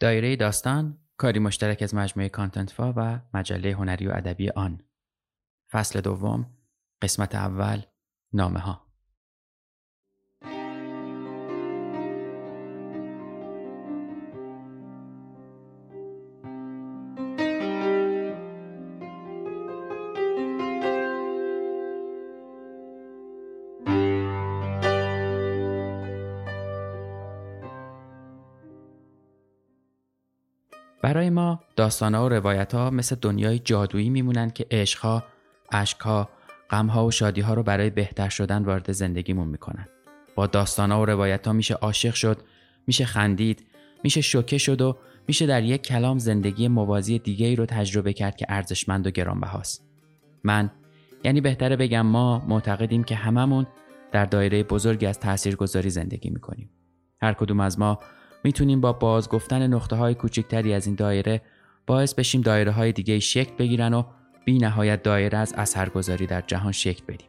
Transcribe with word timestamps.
دایره 0.00 0.36
داستان 0.36 0.98
کاری 1.16 1.38
مشترک 1.38 1.82
از 1.82 1.94
مجموعه 1.94 2.28
کانتنتفا 2.28 2.92
و 2.96 3.20
مجله 3.34 3.72
هنری 3.72 4.06
و 4.06 4.12
ادبی 4.12 4.50
آن. 4.50 4.82
فصل 5.70 6.00
دوم 6.00 6.46
قسمت 7.02 7.34
اول 7.34 7.82
نامه 8.32 8.60
ها 8.60 8.87
برای 31.02 31.30
ما 31.30 31.60
داستانها 31.76 32.24
و 32.24 32.28
روایت 32.28 32.74
ها 32.74 32.90
مثل 32.90 33.16
دنیای 33.20 33.58
جادویی 33.58 34.10
میمونن 34.10 34.50
که 34.50 34.66
عشقها، 34.70 35.24
اشکها، 35.72 36.28
غمها 36.70 37.06
و 37.06 37.10
شادیها 37.10 37.54
رو 37.54 37.62
برای 37.62 37.90
بهتر 37.90 38.28
شدن 38.28 38.64
وارد 38.64 38.92
زندگیمون 38.92 39.48
می‌کنن. 39.48 39.88
با 40.34 40.46
داستانها 40.46 41.02
و 41.02 41.04
روایت 41.04 41.46
ها 41.46 41.52
میشه 41.52 41.74
عاشق 41.74 42.14
شد، 42.14 42.38
میشه 42.86 43.04
خندید، 43.04 43.66
میشه 44.04 44.20
شوکه 44.20 44.58
شد 44.58 44.80
و 44.80 44.96
میشه 45.28 45.46
در 45.46 45.62
یک 45.62 45.82
کلام 45.82 46.18
زندگی 46.18 46.68
موازی 46.68 47.18
دیگه 47.18 47.46
ای 47.46 47.56
رو 47.56 47.66
تجربه 47.66 48.12
کرد 48.12 48.36
که 48.36 48.46
ارزشمند 48.48 49.06
و 49.06 49.10
گرانبهاست. 49.10 49.84
من 50.44 50.70
یعنی 51.24 51.40
بهتره 51.40 51.76
بگم 51.76 52.06
ما 52.06 52.44
معتقدیم 52.48 53.04
که 53.04 53.14
هممون 53.14 53.66
در 54.12 54.24
دایره 54.24 54.62
بزرگی 54.62 55.06
از 55.06 55.20
تاثیرگذاری 55.20 55.90
زندگی 55.90 56.30
می‌کنیم. 56.30 56.70
هر 57.22 57.32
کدوم 57.32 57.60
از 57.60 57.78
ما 57.78 57.98
می‌تونیم 58.44 58.80
با 58.80 58.92
بازگفتن 58.92 59.66
نقطه 59.66 59.96
های 59.96 60.14
کوچکتری 60.14 60.74
از 60.74 60.86
این 60.86 60.94
دایره 60.96 61.42
باعث 61.86 62.14
بشیم 62.14 62.40
دایره 62.40 62.72
های 62.72 62.92
دیگه 62.92 63.18
شکل 63.18 63.54
بگیرن 63.54 63.94
و 63.94 64.02
بی 64.44 64.58
نهایت 64.58 65.02
دایره 65.02 65.38
از 65.38 65.54
اثرگذاری 65.56 66.26
در 66.26 66.40
جهان 66.40 66.72
شکل 66.72 67.04
بدیم. 67.08 67.28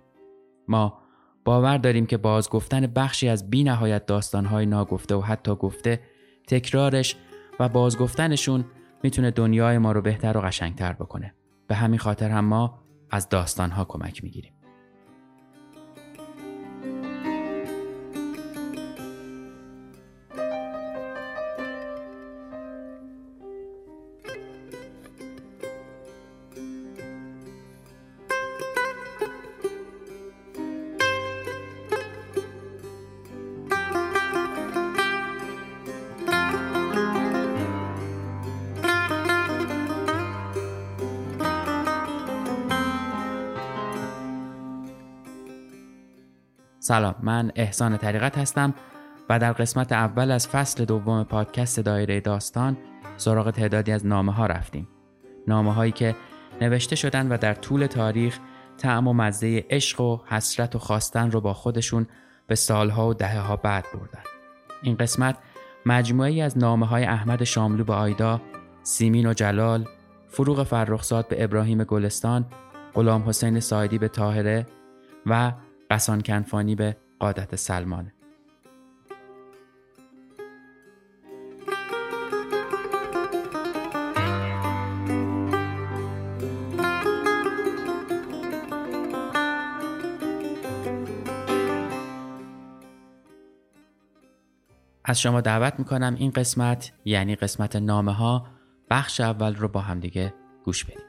ما 0.67 0.99
باور 1.45 1.77
داریم 1.77 2.05
که 2.05 2.17
بازگفتن 2.17 2.87
بخشی 2.87 3.29
از 3.29 3.49
بی 3.49 3.63
نهایت 3.63 4.05
داستان 4.05 4.45
های 4.45 4.65
ناگفته 4.65 5.15
و 5.15 5.21
حتی 5.21 5.55
گفته 5.55 5.99
تکرارش 6.47 7.15
و 7.59 7.69
بازگفتنشون 7.69 8.65
می‌تونه 9.03 9.31
دنیای 9.31 9.77
ما 9.77 9.91
رو 9.91 10.01
بهتر 10.01 10.37
و 10.37 10.41
قشنگتر 10.41 10.93
بکنه. 10.93 11.33
به 11.67 11.75
همین 11.75 11.99
خاطر 11.99 12.29
هم 12.29 12.45
ما 12.45 12.79
از 13.11 13.29
داستان 13.29 13.71
ها 13.71 13.85
کمک 13.85 14.23
می‌گیریم. 14.23 14.53
سلام 46.89 47.15
من 47.23 47.51
احسان 47.55 47.97
طریقت 47.97 48.37
هستم 48.37 48.73
و 49.29 49.39
در 49.39 49.53
قسمت 49.53 49.91
اول 49.91 50.31
از 50.31 50.47
فصل 50.47 50.85
دوم 50.85 51.23
پادکست 51.23 51.79
دایره 51.79 52.19
داستان 52.19 52.77
سراغ 53.17 53.51
تعدادی 53.51 53.91
از 53.91 54.05
نامه 54.05 54.33
ها 54.33 54.45
رفتیم. 54.45 54.87
نامه 55.47 55.73
هایی 55.73 55.91
که 55.91 56.15
نوشته 56.61 56.95
شدن 56.95 57.27
و 57.27 57.37
در 57.37 57.53
طول 57.53 57.85
تاریخ 57.85 58.39
تعم 58.77 59.07
و 59.07 59.13
مزه 59.13 59.65
عشق 59.69 60.01
و 60.01 60.19
حسرت 60.25 60.75
و 60.75 60.79
خواستن 60.79 61.31
رو 61.31 61.41
با 61.41 61.53
خودشون 61.53 62.07
به 62.47 62.55
سالها 62.55 63.07
و 63.07 63.13
دهه 63.13 63.39
ها 63.39 63.55
بعد 63.55 63.85
بردن. 63.93 64.23
این 64.81 64.95
قسمت 64.95 65.37
مجموعی 65.85 66.41
از 66.41 66.57
نامه 66.57 66.85
های 66.85 67.03
احمد 67.03 67.43
شاملو 67.43 67.83
به 67.83 67.93
آیدا 67.93 68.41
سیمین 68.83 69.25
و 69.25 69.33
جلال 69.33 69.87
فروغ 70.27 70.63
فرخزاد 70.63 71.27
به 71.27 71.43
ابراهیم 71.43 71.83
گلستان 71.83 72.45
غلام 72.93 73.29
حسین 73.29 73.59
سایدی 73.59 73.97
به 73.97 74.07
تاهره 74.07 74.65
و 75.25 75.51
قسان 75.89 76.21
کنفانی 76.21 76.75
به 76.75 76.97
قادت 77.19 77.55
سلمانه 77.55 78.13
از 95.05 95.21
شما 95.21 95.41
دعوت 95.41 95.79
می‌کنم 95.79 96.15
این 96.19 96.31
قسمت 96.31 96.91
یعنی 97.05 97.35
قسمت 97.35 97.75
نامه 97.75 98.13
ها 98.13 98.47
بخش 98.89 99.21
اول 99.21 99.55
رو 99.55 99.67
با 99.67 99.81
همدیگه 99.81 100.33
گوش 100.63 100.85
بدیم 100.85 101.08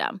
system. 0.00 0.20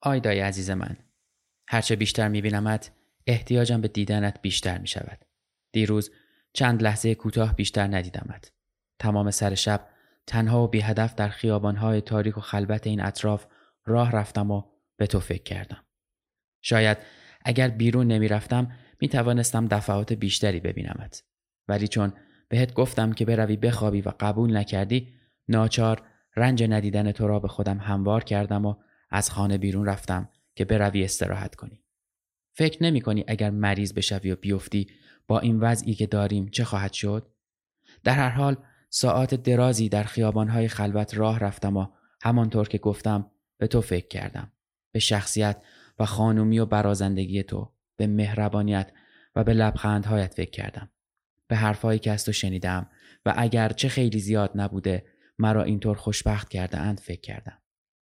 آیدای 0.00 0.40
عزیز 0.40 0.70
من 0.70 0.96
هرچه 1.68 1.96
بیشتر 1.96 2.28
میبینمت 2.28 2.90
احتیاجم 3.26 3.80
به 3.80 3.88
دیدنت 3.88 4.42
بیشتر 4.42 4.78
می 4.78 4.86
شود. 4.86 5.24
دیروز 5.72 6.10
چند 6.52 6.82
لحظه 6.82 7.14
کوتاه 7.14 7.54
بیشتر 7.54 7.86
ندیدمت. 7.86 8.52
تمام 8.98 9.30
سر 9.30 9.54
شب 9.54 9.88
تنها 10.26 10.64
و 10.64 10.68
بی 10.68 10.80
هدف 10.80 11.14
در 11.14 11.28
خیابانهای 11.28 12.00
تاریک 12.00 12.38
و 12.38 12.40
خلبت 12.40 12.86
این 12.86 13.00
اطراف 13.00 13.46
راه 13.86 14.12
رفتم 14.12 14.50
و 14.50 14.62
به 14.96 15.06
تو 15.06 15.20
فکر 15.20 15.42
کردم. 15.42 15.84
شاید 16.62 16.98
اگر 17.44 17.68
بیرون 17.68 18.06
نمی 18.06 18.28
رفتم 18.28 18.72
می 19.00 19.08
دفعات 19.08 20.12
بیشتری 20.12 20.60
ببینمت. 20.60 21.24
ولی 21.68 21.88
چون 21.88 22.12
بهت 22.48 22.74
گفتم 22.74 23.12
که 23.12 23.24
بروی 23.24 23.56
بخوابی 23.56 24.00
و 24.00 24.12
قبول 24.20 24.56
نکردی 24.56 25.14
ناچار 25.48 26.02
رنج 26.36 26.62
ندیدن 26.62 27.12
تو 27.12 27.28
را 27.28 27.40
به 27.40 27.48
خودم 27.48 27.78
هموار 27.78 28.24
کردم 28.24 28.66
و 28.66 28.74
از 29.10 29.30
خانه 29.30 29.58
بیرون 29.58 29.86
رفتم 29.86 30.28
که 30.54 30.64
بروی 30.64 31.04
استراحت 31.04 31.54
کنی. 31.54 31.82
فکر 32.52 32.82
نمی 32.82 33.00
کنی 33.00 33.24
اگر 33.28 33.50
مریض 33.50 33.92
بشوی 33.92 34.30
و 34.30 34.36
بیفتی 34.36 34.90
با 35.26 35.40
این 35.40 35.60
وضعی 35.60 35.94
که 35.94 36.06
داریم 36.06 36.48
چه 36.48 36.64
خواهد 36.64 36.92
شد؟ 36.92 37.26
در 38.04 38.14
هر 38.14 38.28
حال 38.28 38.56
ساعات 38.88 39.34
درازی 39.34 39.88
در 39.88 40.02
خیابانهای 40.02 40.68
خلوت 40.68 41.14
راه 41.14 41.38
رفتم 41.38 41.76
و 41.76 41.86
همانطور 42.22 42.68
که 42.68 42.78
گفتم 42.78 43.30
به 43.58 43.66
تو 43.66 43.80
فکر 43.80 44.08
کردم. 44.08 44.52
به 44.92 44.98
شخصیت 44.98 45.62
و 45.98 46.04
خانومی 46.04 46.58
و 46.58 46.66
برازندگی 46.66 47.42
تو، 47.42 47.72
به 47.96 48.06
مهربانیت 48.06 48.92
و 49.36 49.44
به 49.44 49.52
لبخندهایت 49.52 50.34
فکر 50.34 50.50
کردم. 50.50 50.90
به 51.48 51.56
حرفهایی 51.56 51.98
که 51.98 52.10
از 52.10 52.24
تو 52.24 52.32
شنیدم 52.32 52.90
و 53.26 53.34
اگر 53.36 53.68
چه 53.68 53.88
خیلی 53.88 54.18
زیاد 54.18 54.50
نبوده 54.54 55.06
مرا 55.38 55.62
اینطور 55.62 55.96
خوشبخت 55.96 56.48
کرده 56.48 56.78
اند 56.78 57.00
فکر 57.00 57.20
کردم. 57.20 57.58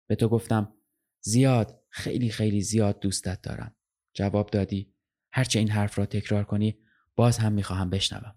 به 0.07 0.15
تو 0.15 0.29
گفتم 0.29 0.73
زیاد 1.25 1.79
خیلی 1.89 2.29
خیلی 2.29 2.61
زیاد 2.61 2.99
دوستت 2.99 3.41
دارم. 3.41 3.75
جواب 4.13 4.49
دادی 4.49 4.93
هرچه 5.31 5.59
این 5.59 5.69
حرف 5.69 5.99
را 5.99 6.05
تکرار 6.05 6.43
کنی 6.43 6.77
باز 7.15 7.37
هم 7.37 7.53
می‌خواهم 7.53 7.89
بشنوم. 7.89 8.35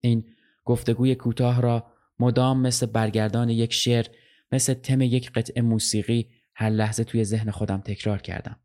این 0.00 0.24
گفتگوی 0.64 1.14
کوتاه 1.14 1.60
را 1.60 1.92
مدام 2.18 2.60
مثل 2.60 2.86
برگردان 2.86 3.48
یک 3.48 3.72
شعر 3.72 4.06
مثل 4.52 4.74
تم 4.74 5.00
یک 5.00 5.32
قطعه 5.32 5.62
موسیقی 5.62 6.30
هر 6.54 6.70
لحظه 6.70 7.04
توی 7.04 7.24
ذهن 7.24 7.50
خودم 7.50 7.80
تکرار 7.80 8.22
کردم. 8.22 8.60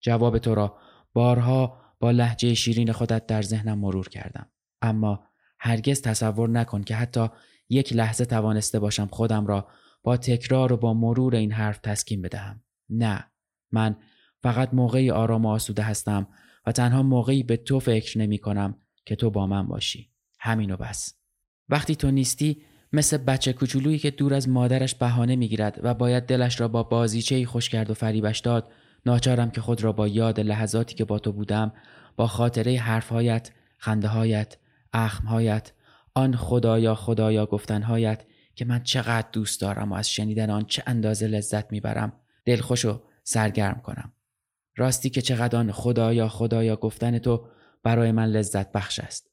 جواب 0.00 0.38
تو 0.38 0.54
را 0.54 0.78
بارها 1.12 1.80
با 2.00 2.10
لحجه 2.10 2.54
شیرین 2.54 2.92
خودت 2.92 3.26
در 3.26 3.42
ذهنم 3.42 3.78
مرور 3.78 4.08
کردم. 4.08 4.50
اما 4.82 5.24
هرگز 5.58 6.02
تصور 6.02 6.48
نکن 6.48 6.82
که 6.82 6.94
حتی 6.94 7.28
یک 7.68 7.92
لحظه 7.92 8.24
توانسته 8.24 8.78
باشم 8.78 9.06
خودم 9.06 9.46
را 9.46 9.68
با 10.02 10.16
تکرار 10.16 10.72
و 10.72 10.76
با 10.76 10.94
مرور 10.94 11.36
این 11.36 11.52
حرف 11.52 11.78
تسکین 11.78 12.22
بدهم. 12.22 12.62
نه 12.90 13.30
من 13.72 13.96
فقط 14.42 14.74
موقعی 14.74 15.10
آرام 15.10 15.46
و 15.46 15.48
آسوده 15.48 15.82
هستم 15.82 16.28
و 16.66 16.72
تنها 16.72 17.02
موقعی 17.02 17.42
به 17.42 17.56
تو 17.56 17.80
فکر 17.80 18.18
نمی 18.18 18.38
کنم 18.38 18.78
که 19.04 19.16
تو 19.16 19.30
با 19.30 19.46
من 19.46 19.68
باشی. 19.68 20.10
همینو 20.38 20.76
بس. 20.76 21.14
وقتی 21.68 21.96
تو 21.96 22.10
نیستی 22.10 22.62
مثل 22.92 23.16
بچه 23.16 23.52
کوچولویی 23.52 23.98
که 23.98 24.10
دور 24.10 24.34
از 24.34 24.48
مادرش 24.48 24.94
بهانه 24.94 25.36
می‌گیرد 25.36 25.80
و 25.82 25.94
باید 25.94 26.26
دلش 26.26 26.60
را 26.60 26.68
با 26.68 26.82
بازیچه 26.82 27.46
خوش 27.46 27.68
کرد 27.68 27.90
و 27.90 27.94
فریبش 27.94 28.38
داد 28.38 28.72
ناچارم 29.06 29.50
که 29.50 29.60
خود 29.60 29.84
را 29.84 29.92
با 29.92 30.08
یاد 30.08 30.40
لحظاتی 30.40 30.94
که 30.94 31.04
با 31.04 31.18
تو 31.18 31.32
بودم 31.32 31.72
با 32.16 32.26
خاطره 32.26 32.78
حرفهایت 32.78 33.50
خندههایت 33.78 34.56
اخمهایت 34.92 35.72
آن 36.14 36.36
خدایا 36.36 36.94
خدایا 36.94 37.46
گفتنهایت 37.46 38.24
که 38.54 38.64
من 38.64 38.82
چقدر 38.82 39.28
دوست 39.32 39.60
دارم 39.60 39.92
و 39.92 39.94
از 39.94 40.10
شنیدن 40.10 40.50
آن 40.50 40.64
چه 40.64 40.82
اندازه 40.86 41.26
لذت 41.26 41.72
می‌برم 41.72 42.12
دلخوش 42.44 42.84
و 42.84 43.02
سرگرم 43.22 43.80
کنم. 43.84 44.12
راستی 44.76 45.10
که 45.10 45.22
چقدر 45.22 45.58
آن 45.58 45.72
خدایا 45.72 46.28
خدایا 46.28 46.76
گفتن 46.76 47.18
تو 47.18 47.46
برای 47.82 48.12
من 48.12 48.26
لذت 48.26 48.72
بخش 48.72 48.98
است. 48.98 49.30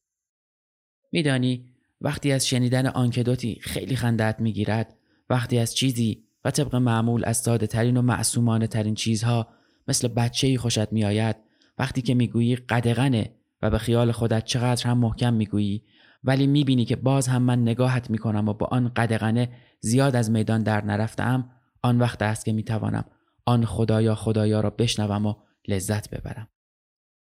میدانی 1.12 1.66
وقتی 2.02 2.32
از 2.32 2.48
شنیدن 2.48 2.88
آنکدوتی 2.88 3.60
خیلی 3.62 3.96
خندت 3.96 4.36
می‌گیرد 4.40 4.98
وقتی 5.30 5.60
از 5.60 5.76
چیزی 5.76 6.24
و 6.46 6.52
طبق 6.52 6.76
معمول 6.76 7.26
از 7.26 7.38
ساده 7.38 7.68
ترین 7.68 7.98
و 7.98 8.02
معصومانه 8.02 8.68
ترین 8.68 8.96
چیزها 8.96 9.48
مثل 9.88 10.08
بچه 10.08 10.58
خوشت 10.58 10.94
میآید 10.94 11.36
وقتی 11.78 12.02
که 12.02 12.14
می‌گویی 12.14 12.56
قدغنه 12.56 13.32
و 13.62 13.70
به 13.70 13.78
خیال 13.78 14.12
خودت 14.12 14.46
چقدر 14.46 14.88
هم 14.88 14.98
محکم 14.98 15.34
می‌گویی 15.34 15.84
ولی 16.24 16.48
می‌بینی 16.48 16.86
که 16.86 16.96
باز 16.96 17.28
هم 17.28 17.42
من 17.42 17.62
نگاهت 17.62 18.10
می‌کنم 18.10 18.50
و 18.50 18.54
با 18.54 18.66
آن 18.66 18.92
قدغنه 18.96 19.50
زیاد 19.80 20.16
از 20.16 20.32
میدان 20.32 20.64
در 20.64 20.86
نرفتم 20.86 21.50
آن 21.88 22.00
وقت 22.00 22.22
است 22.22 22.46
که 22.46 22.54
می‌توانم 22.54 23.06
آن 23.46 23.66
خدایا 23.66 24.16
خدایا 24.16 24.62
را 24.62 24.70
بشنوم 24.70 25.26
و 25.26 25.36
لذت 25.68 26.10
ببرم 26.10 26.48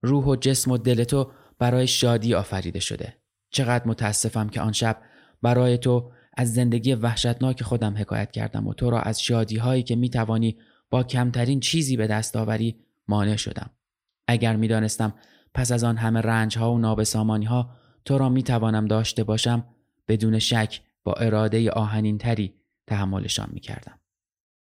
روح 0.02 0.24
و 0.24 0.36
جسم 0.36 0.70
و 0.70 0.78
دل 0.78 1.04
تو 1.04 1.32
برای 1.58 1.86
شادی 1.86 2.34
آفریده 2.34 2.80
شده 2.80 3.16
چقدر 3.50 3.88
متاسفم 3.88 4.48
که 4.48 4.60
آن 4.60 4.72
شب 4.72 5.02
برای 5.42 5.78
تو 5.78 6.12
از 6.36 6.54
زندگی 6.54 6.94
وحشتناک 6.94 7.62
خودم 7.62 7.96
حکایت 7.96 8.30
کردم 8.30 8.66
و 8.66 8.74
تو 8.74 8.90
را 8.90 9.00
از 9.00 9.22
شادی 9.22 9.56
هایی 9.56 9.82
که 9.82 9.96
می 9.96 10.10
توانی 10.10 10.56
با 10.90 11.02
کمترین 11.02 11.60
چیزی 11.60 11.96
به 11.96 12.06
دست 12.06 12.36
آوری 12.36 12.76
مانع 13.08 13.36
شدم. 13.36 13.70
اگر 14.28 14.56
می 14.56 14.68
دانستم 14.68 15.14
پس 15.54 15.72
از 15.72 15.84
آن 15.84 15.96
همه 15.96 16.20
رنج 16.20 16.58
ها 16.58 16.72
و 16.72 16.78
نابسامانی 16.78 17.44
ها 17.44 17.70
تو 18.04 18.18
را 18.18 18.28
می 18.28 18.42
توانم 18.42 18.86
داشته 18.86 19.24
باشم 19.24 19.64
بدون 20.08 20.38
شک 20.38 20.82
با 21.04 21.12
اراده 21.12 21.70
آهنین 21.70 22.18
تری 22.18 22.54
تحملشان 22.86 23.48
می 23.52 23.60
کردم. 23.60 23.99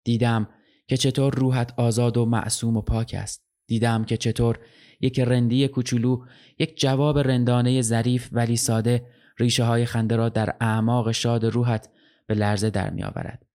دیدم 0.07 0.47
که 0.87 0.97
چطور 0.97 1.33
روحت 1.33 1.73
آزاد 1.77 2.17
و 2.17 2.25
معصوم 2.25 2.77
و 2.77 2.81
پاک 2.81 3.15
است. 3.17 3.43
دیدم 3.67 4.03
که 4.03 4.17
چطور 4.17 4.59
یک 5.01 5.19
رندی 5.19 5.67
کوچولو 5.67 6.25
یک 6.59 6.79
جواب 6.79 7.19
رندانه 7.19 7.81
ظریف 7.81 8.29
ولی 8.31 8.57
ساده 8.57 9.05
ریشه 9.37 9.63
های 9.63 9.85
خنده 9.85 10.15
را 10.15 10.29
در 10.29 10.55
اعماق 10.61 11.11
شاد 11.11 11.45
روحت 11.45 11.89
به 12.27 12.35
لرزه 12.35 12.69
در 12.69 12.89
می 12.89 13.03
آورد. 13.03 13.45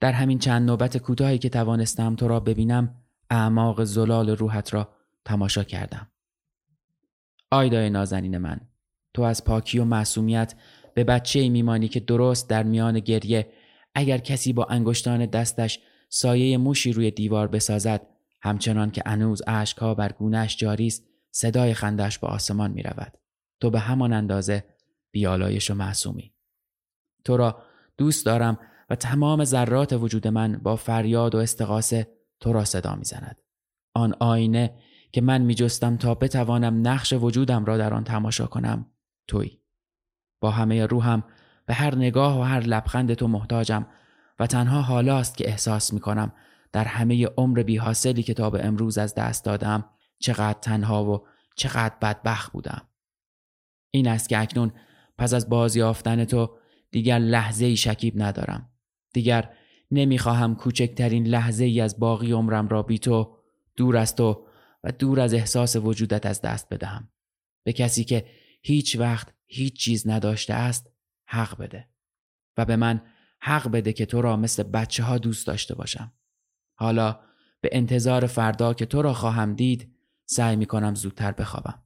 در 0.00 0.12
همین 0.12 0.38
چند 0.38 0.66
نوبت 0.66 0.96
کوتاهی 0.98 1.38
که 1.38 1.48
توانستم 1.48 2.16
تو 2.16 2.28
را 2.28 2.40
ببینم 2.40 2.94
اعماق 3.30 3.84
زلال 3.84 4.30
روحت 4.30 4.74
را 4.74 4.88
تماشا 5.24 5.64
کردم. 5.64 6.08
آیدای 7.50 7.90
نازنین 7.90 8.38
من 8.38 8.60
تو 9.14 9.22
از 9.22 9.44
پاکی 9.44 9.78
و 9.78 9.84
معصومیت 9.84 10.54
به 10.94 11.04
بچه 11.04 11.48
میمانی 11.48 11.88
که 11.88 12.00
درست 12.00 12.50
در 12.50 12.62
میان 12.62 13.00
گریه 13.00 13.52
اگر 13.94 14.18
کسی 14.18 14.52
با 14.52 14.64
انگشتان 14.64 15.26
دستش 15.26 15.80
سایه 16.08 16.58
موشی 16.58 16.92
روی 16.92 17.10
دیوار 17.10 17.48
بسازد 17.48 18.06
همچنان 18.42 18.90
که 18.90 19.02
انوز 19.06 19.42
اشکها 19.46 19.94
بر 19.94 20.12
گونهش 20.12 20.56
جاری 20.56 20.86
است 20.86 21.04
صدای 21.30 21.74
خندش 21.74 22.18
به 22.18 22.26
آسمان 22.26 22.70
می 22.70 22.82
رود. 22.82 23.18
تو 23.60 23.70
به 23.70 23.80
همان 23.80 24.12
اندازه 24.12 24.64
بیالایش 25.10 25.70
و 25.70 25.74
معصومی. 25.74 26.32
تو 27.24 27.36
را 27.36 27.62
دوست 27.96 28.26
دارم 28.26 28.58
و 28.90 28.96
تمام 28.96 29.44
ذرات 29.44 29.92
وجود 29.92 30.28
من 30.28 30.60
با 30.62 30.76
فریاد 30.76 31.34
و 31.34 31.38
استقاسه 31.38 32.08
تو 32.40 32.52
را 32.52 32.64
صدا 32.64 32.94
می‌زند. 32.94 33.42
آن 33.94 34.14
آینه 34.20 34.74
که 35.12 35.20
من 35.20 35.42
می 35.42 35.54
جستم 35.54 35.96
تا 35.96 36.14
بتوانم 36.14 36.88
نقش 36.88 37.12
وجودم 37.12 37.64
را 37.64 37.78
در 37.78 37.94
آن 37.94 38.04
تماشا 38.04 38.46
کنم 38.46 38.86
توی. 39.28 39.58
با 40.40 40.50
همه 40.50 40.86
روحم 40.86 41.24
به 41.66 41.74
هر 41.74 41.94
نگاه 41.94 42.40
و 42.40 42.42
هر 42.42 42.60
لبخند 42.60 43.14
تو 43.14 43.28
محتاجم 43.28 43.86
و 44.38 44.46
تنها 44.46 44.82
حالاست 44.82 45.36
که 45.36 45.48
احساس 45.48 45.92
می 45.92 46.00
کنم 46.00 46.32
در 46.72 46.84
همه 46.84 47.26
عمر 47.26 47.62
بی 47.62 47.76
حاصلی 47.76 48.22
که 48.22 48.34
تا 48.34 48.50
به 48.50 48.64
امروز 48.64 48.98
از 48.98 49.14
دست 49.14 49.44
دادم 49.44 49.84
چقدر 50.18 50.58
تنها 50.60 51.04
و 51.04 51.26
چقدر 51.56 51.94
بدبخت 52.02 52.52
بودم. 52.52 52.88
این 53.90 54.08
است 54.08 54.28
که 54.28 54.38
اکنون 54.38 54.72
پس 55.18 55.34
از 55.34 55.48
بازیافتن 55.48 56.24
تو 56.24 56.58
دیگر 56.90 57.18
لحظه 57.18 57.64
ای 57.64 57.76
شکیب 57.76 58.22
ندارم. 58.22 58.70
دیگر 59.12 59.50
نمی‌خواهم 59.90 60.56
کوچکترین 60.56 61.26
لحظه 61.26 61.64
ای 61.64 61.80
از 61.80 61.98
باقی 61.98 62.32
عمرم 62.32 62.68
را 62.68 62.82
بی 62.82 62.98
تو 62.98 63.38
دور 63.76 63.96
از 63.96 64.14
تو 64.14 64.46
و 64.84 64.92
دور 64.92 65.20
از 65.20 65.34
احساس 65.34 65.76
وجودت 65.76 66.26
از 66.26 66.40
دست 66.40 66.68
بدهم. 66.70 67.08
به 67.64 67.72
کسی 67.72 68.04
که 68.04 68.26
هیچ 68.62 68.96
وقت 68.96 69.34
هیچ 69.46 69.78
چیز 69.78 70.08
نداشته 70.08 70.54
است 70.54 70.93
حق 71.34 71.58
بده. 71.58 71.88
و 72.56 72.64
به 72.64 72.76
من 72.76 73.02
حق 73.40 73.68
بده 73.68 73.92
که 73.92 74.06
تو 74.06 74.22
را 74.22 74.36
مثل 74.36 74.62
بچه 74.62 75.02
ها 75.02 75.18
دوست 75.18 75.46
داشته 75.46 75.74
باشم. 75.74 76.12
حالا 76.74 77.20
به 77.60 77.68
انتظار 77.72 78.26
فردا 78.26 78.74
که 78.74 78.86
تو 78.86 79.02
را 79.02 79.14
خواهم 79.14 79.54
دید 79.54 79.94
سعی 80.26 80.56
می 80.56 80.66
کنم 80.66 80.94
زودتر 80.94 81.32
بخوابم. 81.32 81.82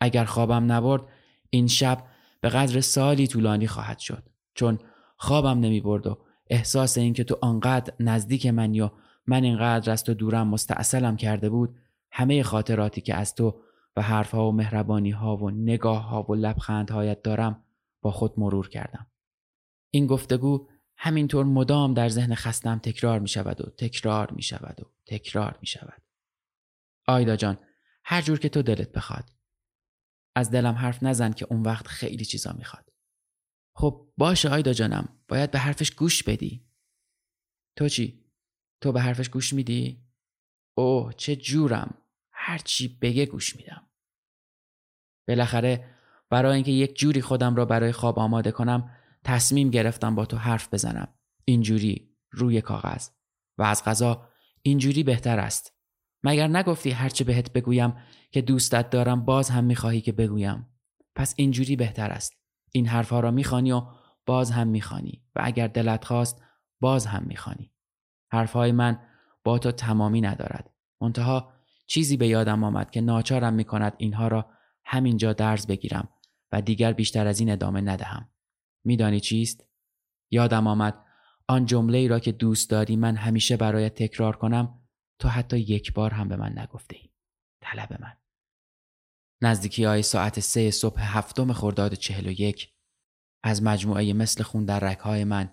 اگر 0.00 0.24
خوابم 0.24 0.72
نبرد 0.72 1.02
این 1.50 1.66
شب 1.66 2.04
به 2.40 2.48
قدر 2.48 2.80
سالی 2.80 3.26
طولانی 3.26 3.66
خواهد 3.66 3.98
شد. 3.98 4.28
چون 4.54 4.78
خوابم 5.16 5.60
نمی 5.60 5.80
برد 5.80 6.06
و 6.06 6.18
احساس 6.50 6.98
اینکه 6.98 7.24
تو 7.24 7.38
آنقدر 7.42 7.94
نزدیک 8.00 8.46
من 8.46 8.74
یا 8.74 8.92
من 9.26 9.44
اینقدر 9.44 9.92
از 9.92 10.04
تو 10.04 10.14
دورم 10.14 10.48
مستاصلم 10.48 11.16
کرده 11.16 11.48
بود 11.48 11.76
همه 12.10 12.42
خاطراتی 12.42 13.00
که 13.00 13.14
از 13.14 13.34
تو 13.34 13.60
و 13.96 14.02
حرفها 14.02 14.48
و 14.48 14.52
مهربانی 14.52 15.10
ها 15.10 15.36
و 15.36 15.50
نگاه 15.50 16.08
ها 16.08 16.22
و 16.22 16.34
لبخندهایت 16.34 17.22
دارم 17.22 17.64
با 18.02 18.10
خود 18.10 18.34
مرور 18.36 18.68
کردم. 18.68 19.06
این 19.90 20.06
گفتگو 20.06 20.68
همینطور 20.96 21.44
مدام 21.44 21.94
در 21.94 22.08
ذهن 22.08 22.34
خستم 22.34 22.78
تکرار 22.78 23.18
می 23.18 23.28
شود 23.28 23.60
و 23.60 23.70
تکرار 23.70 24.30
می 24.30 24.42
شود 24.42 24.80
و 24.80 24.92
تکرار 25.06 25.58
می 25.60 25.66
شود. 25.66 26.02
آیدا 27.06 27.36
جان 27.36 27.58
هر 28.04 28.22
جور 28.22 28.38
که 28.38 28.48
تو 28.48 28.62
دلت 28.62 28.92
بخواد. 28.92 29.30
از 30.34 30.50
دلم 30.50 30.74
حرف 30.74 31.02
نزن 31.02 31.32
که 31.32 31.46
اون 31.50 31.62
وقت 31.62 31.86
خیلی 31.86 32.24
چیزا 32.24 32.52
می‌خواد. 32.52 32.92
خب 33.74 34.12
باشه 34.16 34.48
آیدا 34.48 34.72
جانم 34.72 35.18
باید 35.28 35.50
به 35.50 35.58
حرفش 35.58 35.90
گوش 35.90 36.22
بدی. 36.22 36.66
تو 37.76 37.88
چی؟ 37.88 38.24
تو 38.80 38.92
به 38.92 39.00
حرفش 39.00 39.28
گوش 39.28 39.52
میدی؟ 39.52 40.04
اوه 40.74 41.12
چه 41.12 41.36
جورم. 41.36 42.02
هر 42.32 42.58
چی 42.58 42.98
بگه 42.98 43.26
گوش 43.26 43.56
میدم. 43.56 43.90
بالاخره 45.28 45.97
برای 46.30 46.54
اینکه 46.54 46.70
یک 46.70 46.98
جوری 46.98 47.22
خودم 47.22 47.56
را 47.56 47.64
برای 47.64 47.92
خواب 47.92 48.18
آماده 48.18 48.50
کنم 48.50 48.90
تصمیم 49.24 49.70
گرفتم 49.70 50.14
با 50.14 50.26
تو 50.26 50.36
حرف 50.36 50.74
بزنم. 50.74 51.08
اینجوری 51.44 52.08
روی 52.30 52.60
کاغذ. 52.60 53.08
و 53.58 53.62
از 53.62 53.84
غذا 53.84 54.28
اینجوری 54.62 55.02
بهتر 55.02 55.38
است. 55.38 55.72
مگر 56.22 56.48
نگفتی 56.48 56.90
هرچه 56.90 57.24
بهت 57.24 57.52
بگویم 57.52 57.96
که 58.30 58.42
دوستت 58.42 58.90
دارم 58.90 59.24
باز 59.24 59.50
هم 59.50 59.64
می‌خواهی 59.64 60.00
که 60.00 60.12
بگویم. 60.12 60.66
پس 61.14 61.34
اینجوری 61.36 61.76
بهتر 61.76 62.10
است. 62.10 62.32
این 62.72 62.86
حرفها 62.86 63.20
را 63.20 63.30
می‌خوانی 63.30 63.72
و 63.72 63.82
باز 64.26 64.50
هم 64.50 64.68
می‌خوانی. 64.68 65.24
و 65.36 65.40
اگر 65.44 65.66
دلت 65.66 66.04
خواست 66.04 66.42
باز 66.80 67.06
هم 67.06 67.24
می‌خوانی. 67.26 67.72
حرفهای 68.32 68.72
من 68.72 68.98
با 69.44 69.58
تو 69.58 69.72
تمامی 69.72 70.20
ندارد. 70.20 70.70
منتها 71.00 71.52
چیزی 71.86 72.16
به 72.16 72.28
یادم 72.28 72.64
آمد 72.64 72.90
که 72.90 73.00
ناچارم 73.00 73.54
می‌کند 73.54 73.92
اینها 73.98 74.28
را 74.28 74.50
همینجا 74.84 75.32
درز 75.32 75.66
بگیرم. 75.66 76.08
و 76.52 76.62
دیگر 76.62 76.92
بیشتر 76.92 77.26
از 77.26 77.40
این 77.40 77.50
ادامه 77.50 77.80
ندهم 77.80 78.30
میدانی 78.84 79.20
چیست 79.20 79.64
یادم 80.30 80.66
آمد 80.66 81.04
آن 81.48 81.66
جمله 81.66 81.98
ای 81.98 82.08
را 82.08 82.20
که 82.20 82.32
دوست 82.32 82.70
داری 82.70 82.96
من 82.96 83.16
همیشه 83.16 83.56
برای 83.56 83.90
تکرار 83.90 84.36
کنم 84.36 84.78
تو 85.18 85.28
حتی 85.28 85.58
یک 85.58 85.92
بار 85.92 86.10
هم 86.10 86.28
به 86.28 86.36
من 86.36 86.58
نگفته 86.58 86.96
ای. 86.96 87.10
طلب 87.60 88.00
من. 88.00 88.16
نزدیکی 89.42 89.84
های 89.84 90.02
ساعت 90.02 90.40
سه 90.40 90.70
صبح 90.70 91.00
هفتم 91.18 91.52
خرداد 91.52 91.94
چهل 91.94 92.26
و 92.26 92.30
یک 92.30 92.72
از 93.42 93.62
مجموعه 93.62 94.12
مثل 94.12 94.42
خون 94.42 94.64
در 94.64 94.80
رکهای 94.80 95.24
من 95.24 95.52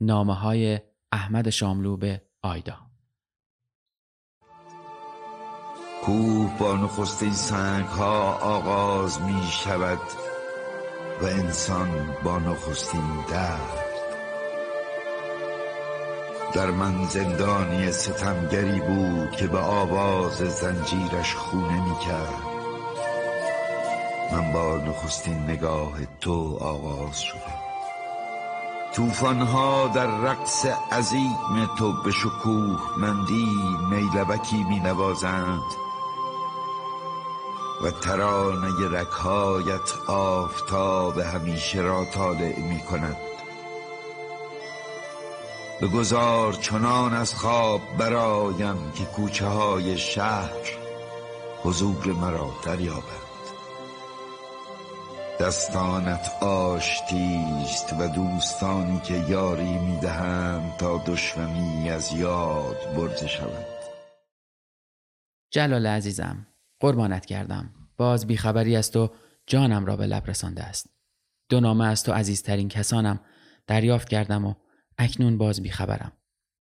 نامه 0.00 0.34
های 0.34 0.80
احمد 1.12 1.50
شاملو 1.50 1.96
به 1.96 2.22
آیدا 2.42 2.78
کوه 6.04 6.58
با 6.58 6.76
نخستین 6.76 7.32
سنگ 7.32 7.86
ها 7.86 8.34
آغاز 8.34 9.20
می 9.20 9.42
شود 9.50 10.31
و 11.22 11.24
انسان 11.24 12.16
با 12.24 12.38
نخستین 12.38 13.24
درد. 13.30 13.82
در 16.54 16.70
من 16.70 17.04
زندانی 17.04 17.92
ستمگری 17.92 18.80
بود 18.80 19.30
که 19.30 19.46
به 19.46 19.58
آواز 19.58 20.36
زنجیرش 20.36 21.34
خونه 21.34 21.88
می 21.88 21.98
کرد. 21.98 22.42
من 24.32 24.52
با 24.52 24.76
نخستین 24.76 25.38
نگاه 25.38 25.92
تو 26.20 26.58
آغاز 26.60 27.20
شدم. 27.20 27.62
توفانها 28.94 29.88
در 29.88 30.06
رقص 30.06 30.66
عظیم 30.92 31.68
تو 31.78 32.02
به 32.02 32.10
شکوه 32.10 32.80
مندی 32.98 33.48
میلبکی 33.90 34.64
می 34.64 34.80
نوازند. 34.80 35.81
و 37.82 37.90
ترانه 37.90 38.88
رکهایت 38.90 40.08
آفتاب 40.08 41.18
همیشه 41.18 41.80
را 41.80 42.04
طالع 42.04 42.58
می 42.58 42.80
کند. 42.80 43.16
بگذار 45.82 46.52
چنان 46.52 47.14
از 47.14 47.34
خواب 47.34 47.80
برایم 47.98 48.92
که 48.92 49.04
کوچه 49.04 49.46
های 49.46 49.98
شهر 49.98 50.78
حضور 51.62 52.06
مرا 52.06 52.50
دریابند. 52.64 53.22
دستانت 55.40 56.32
آشتیست 56.42 57.92
و 57.98 58.08
دوستانی 58.08 59.00
که 59.00 59.14
یاری 59.14 59.78
می‌دهند 59.78 60.76
تا 60.76 61.02
دشمنی 61.06 61.90
از 61.90 62.12
یاد 62.12 62.94
برده 62.96 63.26
شود 63.26 63.66
جلال 65.50 65.86
عزیزم 65.86 66.46
قربانت 66.82 67.26
کردم. 67.26 67.70
باز 67.96 68.26
بیخبری 68.26 68.76
از 68.76 68.90
تو 68.90 69.10
جانم 69.46 69.84
را 69.84 69.96
به 69.96 70.06
لب 70.06 70.30
رسانده 70.30 70.62
است. 70.62 70.86
دو 71.48 71.60
نامه 71.60 71.84
از 71.86 72.02
تو 72.02 72.12
عزیزترین 72.12 72.68
کسانم. 72.68 73.20
دریافت 73.66 74.08
کردم 74.08 74.44
و 74.44 74.54
اکنون 74.98 75.38
باز 75.38 75.62
بیخبرم. 75.62 76.12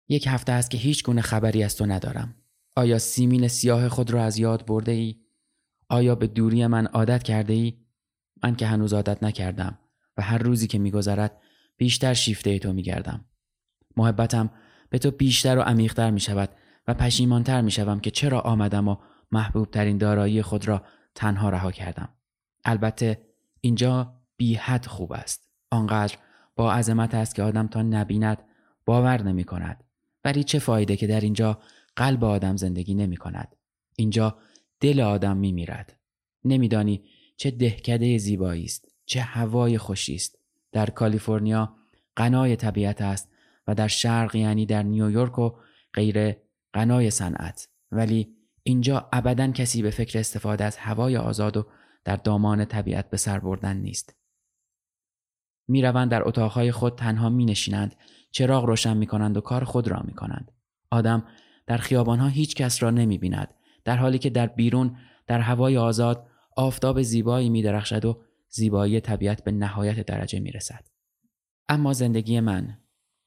یک 0.10 0.28
هفته 0.28 0.52
است 0.52 0.72
که 0.72 0.78
هیچ 0.78 1.04
گونه 1.04 1.22
خبری 1.22 1.64
از 1.64 1.76
تو 1.76 1.86
ندارم. 1.86 2.36
آیا 2.76 3.00
سیمین 3.00 3.48
سیاه 3.48 3.90
خود 3.90 4.12
را 4.12 4.24
از 4.24 4.38
یاد 4.38 4.66
برده 4.66 4.92
ای؟ 4.92 5.16
آیا 5.90 6.16
به 6.16 6.28
دوری 6.28 6.68
من 6.68 6.86
عادت 6.86 7.24
کرده 7.24 7.54
ای؟ 7.54 7.74
من 8.44 8.56
که 8.56 8.68
هنوز 8.68 8.94
عادت 8.94 9.24
نکردم 9.24 9.80
و 10.18 10.22
هر 10.22 10.38
روزی 10.38 10.68
که 10.68 10.80
میگذرد 10.80 11.42
بیشتر 11.78 12.14
شیفته 12.14 12.60
تو 12.60 12.74
میگردم. 12.74 13.26
محبتم 13.98 14.50
به 14.90 15.00
تو 15.00 15.12
بیشتر 15.12 15.58
و 15.58 15.62
عمیقتر 15.62 16.12
می 16.12 16.20
شود 16.20 16.50
و 16.88 16.94
پشیمانتر 16.94 17.62
می 17.62 17.72
شوم 17.72 18.00
که 18.00 18.12
چرا 18.12 18.42
آمدم 18.42 18.88
و 18.88 18.96
محبوب 19.32 19.72
ترین 19.72 19.98
دارایی 19.98 20.42
خود 20.42 20.68
را 20.68 20.84
تنها 21.16 21.50
رها 21.50 21.72
کردم. 21.72 22.10
البته 22.66 23.22
اینجا 23.62 24.14
بی 24.38 24.56
حد 24.56 24.86
خوب 24.86 25.14
است. 25.14 25.50
آنقدر 25.72 26.18
با 26.56 26.74
عظمت 26.74 27.14
است 27.14 27.36
که 27.36 27.44
آدم 27.44 27.68
تا 27.68 27.82
نبیند 27.82 28.44
باور 28.86 29.22
نمی 29.22 29.44
کند. 29.44 29.84
ولی 30.26 30.44
چه 30.44 30.60
فایده 30.60 30.96
که 30.96 31.08
در 31.08 31.22
اینجا 31.22 31.60
قلب 31.96 32.24
آدم 32.24 32.56
زندگی 32.56 32.94
نمی 32.96 33.18
کند. 33.18 33.56
اینجا 33.96 34.38
دل 34.80 35.00
آدم 35.00 35.38
می 35.38 35.52
میرد. 35.52 35.98
نمیدانی 36.46 37.04
چه 37.38 37.52
دهکده 37.52 38.18
زیبایی 38.18 38.64
است. 38.64 38.88
چه 39.06 39.22
هوای 39.22 39.78
خوشی 39.78 40.16
است. 40.16 40.40
در 40.72 40.90
کالیفرنیا 40.90 41.76
غنای 42.18 42.56
طبیعت 42.56 43.02
است 43.02 43.30
و 43.68 43.76
در 43.76 43.88
شرق 43.88 44.36
یعنی 44.36 44.66
در 44.66 44.84
نیویورک 44.84 45.40
و 45.40 45.52
غیر 45.94 46.36
غنای 46.74 47.10
صنعت 47.10 47.70
ولی 47.92 48.37
اینجا 48.68 49.10
ابدا 49.14 49.52
کسی 49.52 49.82
به 49.82 49.90
فکر 49.90 50.20
استفاده 50.20 50.64
از 50.64 50.78
هوای 50.78 51.18
آزاد 51.18 51.58
و 51.58 51.66
در 52.04 52.16
دامان 52.16 52.66
طبیعت 52.66 53.10
به 53.10 53.18
سر 53.18 53.40
بردن 53.40 53.78
نیست 53.78 54.16
می‌روند 55.68 56.12
در 56.12 56.28
اتاقهای 56.28 56.72
خود 56.72 56.96
تنها 56.96 57.30
می 57.30 57.46
نشینند 57.46 57.96
چراغ 58.32 58.66
روشن 58.66 58.98
می 58.98 59.08
کنند 59.08 59.38
و 59.38 59.42
کار 59.42 59.64
خود 59.64 59.88
را 59.88 60.02
می 60.06 60.14
کنند 60.14 60.52
آدم 60.92 61.24
در 61.68 61.78
خیابانها 61.78 62.28
هیچ 62.28 62.56
کس 62.56 62.84
را 62.84 62.92
نمی 62.92 63.18
بیند 63.18 63.54
در 63.84 63.98
حالی 63.98 64.20
که 64.20 64.30
در 64.30 64.48
بیرون 64.48 64.98
در 65.28 65.40
هوای 65.40 65.78
آزاد 65.78 66.28
آفتاب 66.58 67.02
زیبایی 67.02 67.50
می 67.50 67.62
درخشد 67.62 68.06
و 68.06 68.24
زیبایی 68.50 69.02
طبیعت 69.02 69.44
به 69.44 69.52
نهایت 69.52 70.06
درجه 70.06 70.40
می 70.40 70.52
رسد. 70.52 70.88
اما 71.70 71.94
زندگی 71.94 72.40
من 72.40 72.78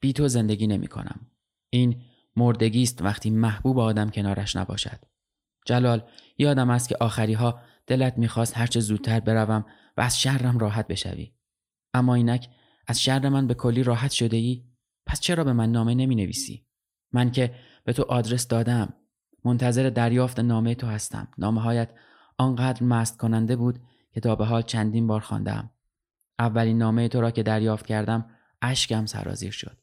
بی 0.01 0.13
تو 0.13 0.29
زندگی 0.29 0.67
نمی 0.67 0.87
کنم. 0.87 1.27
این 1.71 2.03
مردگی 2.37 2.83
است 2.83 3.03
وقتی 3.03 3.31
محبوب 3.31 3.79
آدم 3.79 4.11
کنارش 4.11 4.57
نباشد. 4.57 5.10
جلال 5.65 6.03
یادم 6.39 6.71
است 6.71 6.89
که 6.89 6.97
آخری 7.01 7.33
ها 7.33 7.61
دلت 7.87 8.19
می‌خواست 8.19 8.57
هرچه 8.57 8.81
زودتر 8.81 9.21
بروم 9.21 9.65
و 9.97 10.01
از 10.01 10.21
شرم 10.21 10.59
راحت 10.59 10.87
بشوی. 10.87 11.33
اما 11.95 12.15
اینک 12.15 12.49
از 12.87 13.03
شر 13.03 13.29
من 13.29 13.47
به 13.47 13.55
کلی 13.55 13.83
راحت 13.83 14.11
شده 14.11 14.37
ای؟ 14.37 14.65
پس 15.07 15.21
چرا 15.21 15.45
به 15.45 15.53
من 15.53 15.73
نامه 15.73 15.95
نمی 15.95 16.15
نویسی؟ 16.15 16.67
من 17.13 17.31
که 17.31 17.55
به 17.85 17.93
تو 17.93 18.03
آدرس 18.03 18.49
دادم. 18.49 18.95
منتظر 19.45 19.91
دریافت 19.91 20.41
نامه 20.41 20.75
تو 20.75 20.87
هستم. 20.87 21.29
نامه 21.39 21.61
هایت 21.61 21.91
آنقدر 22.39 22.83
مست 22.83 23.19
کننده 23.19 23.57
بود 23.57 23.79
که 24.13 24.21
تا 24.21 24.37
به 24.37 24.45
حال 24.45 24.63
چندین 24.63 25.07
بار 25.07 25.21
خواندم. 25.21 25.71
اولین 26.39 26.79
نامه 26.79 27.09
تو 27.09 27.21
را 27.21 27.31
که 27.31 27.43
دریافت 27.43 27.87
کردم 27.87 28.31
اشکم 28.63 29.07
سرازیر 29.07 29.51
شد. 29.51 29.77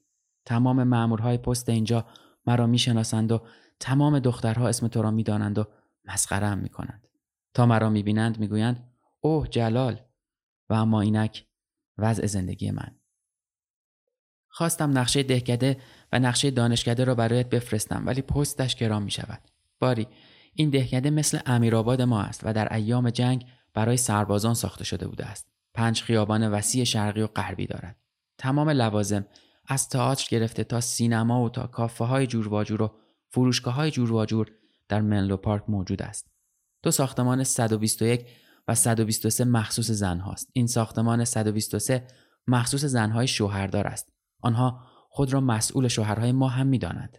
تمام 0.46 0.84
مأمورهای 0.84 1.38
پست 1.38 1.70
اینجا 1.70 2.06
مرا 2.46 2.68
می‌شناسند 2.68 3.32
و 3.32 3.42
تمام 3.80 4.20
دخترها 4.20 4.68
اسم 4.68 4.88
تو 4.88 5.02
را 5.02 5.12
می‌دانند 5.12 5.58
و 5.58 5.66
مسخره 6.06 6.48
هم 6.48 6.58
می‌کنند 6.58 7.08
تا 7.54 7.66
مرا 7.66 7.90
می‌بینند 7.90 8.40
می‌گویند 8.40 8.92
اوه 9.22 9.48
جلال 9.48 10.00
و 10.70 10.74
اما 10.74 11.02
اینک 11.02 11.46
وضع 11.98 12.26
زندگی 12.26 12.72
من 12.72 12.96
خواستم 14.50 14.98
نقشه 14.98 15.24
دهکده 15.24 15.78
و 16.12 16.20
نقشه 16.20 16.52
دانشکده 16.52 17.04
را 17.04 17.16
برایت 17.16 17.50
بفرستم 17.50 18.04
ولی 18.06 18.22
پستش 18.22 18.76
گران 18.76 19.04
می 19.04 19.12
شود. 19.12 19.40
باری 19.80 20.08
این 20.54 20.70
دهکده 20.70 21.10
مثل 21.10 21.40
امیرآباد 21.46 22.02
ما 22.02 22.22
است 22.22 22.42
و 22.44 22.54
در 22.54 22.74
ایام 22.74 23.10
جنگ 23.10 23.46
برای 23.74 23.98
سربازان 23.98 24.54
ساخته 24.54 24.84
شده 24.84 25.08
بوده 25.08 25.26
است. 25.26 25.48
پنج 25.74 26.02
خیابان 26.02 26.52
وسیع 26.52 26.84
شرقی 26.84 27.22
و 27.22 27.28
غربی 27.28 27.68
دارد. 27.68 27.96
تمام 28.38 28.70
لوازم 28.70 29.26
از 29.68 29.90
تئاتر 29.90 30.28
گرفته 30.30 30.64
تا 30.64 30.82
سینما 30.82 31.44
و 31.44 31.50
تا 31.50 31.68
کافه 31.68 32.06
های 32.06 32.28
جور 32.28 32.82
و 32.82 32.92
فروشگاه 33.38 33.74
های 33.74 33.92
جور 33.92 34.14
و 34.14 34.46
در 34.90 35.02
منلو 35.02 35.38
پارک 35.38 35.64
موجود 35.68 36.02
است. 36.02 36.32
دو 36.84 36.92
ساختمان 36.92 37.44
121 37.44 38.26
و 38.68 38.76
123 38.76 39.46
مخصوص 39.46 39.92
زن 39.92 40.20
هاست. 40.20 40.50
این 40.54 40.68
ساختمان 40.68 41.26
123 41.26 42.08
مخصوص 42.48 42.86
زنهای 42.86 43.28
شوهردار 43.28 43.88
است. 43.88 44.14
آنها 44.42 44.82
خود 45.10 45.34
را 45.34 45.42
مسئول 45.42 45.88
شوهرهای 45.88 46.32
ما 46.32 46.48
هم 46.48 46.68
می 46.68 46.78
دانند. 46.78 47.18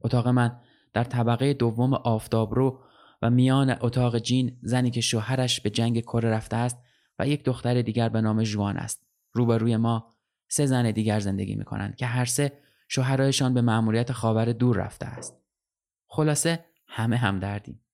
اتاق 0.00 0.28
من 0.28 0.60
در 0.92 1.04
طبقه 1.04 1.54
دوم 1.54 1.94
آفتابرو 1.94 2.80
و 3.22 3.30
میان 3.30 3.76
اتاق 3.80 4.18
جین 4.18 4.58
زنی 4.62 4.90
که 4.90 5.00
شوهرش 5.00 5.60
به 5.60 5.70
جنگ 5.70 6.00
کره 6.00 6.30
رفته 6.30 6.56
است 6.56 6.78
و 7.18 7.28
یک 7.28 7.44
دختر 7.44 7.82
دیگر 7.82 8.08
به 8.08 8.20
نام 8.20 8.42
جوان 8.42 8.76
است. 8.76 9.06
روبروی 9.32 9.76
ما 9.76 10.14
سه 10.48 10.66
زن 10.66 10.90
دیگر 10.90 11.20
زندگی 11.20 11.54
می 11.54 11.64
کنند 11.64 11.96
که 11.96 12.06
هر 12.06 12.24
سه 12.24 12.52
شوهرایشان 12.88 13.54
به 13.54 13.60
مأموریت 13.60 14.12
خاور 14.12 14.52
دور 14.52 14.76
رفته 14.76 15.06
است. 15.06 15.47
خلاصه 16.08 16.64
همه 16.88 17.16
هم 17.16 17.38
دردیم. 17.38 17.84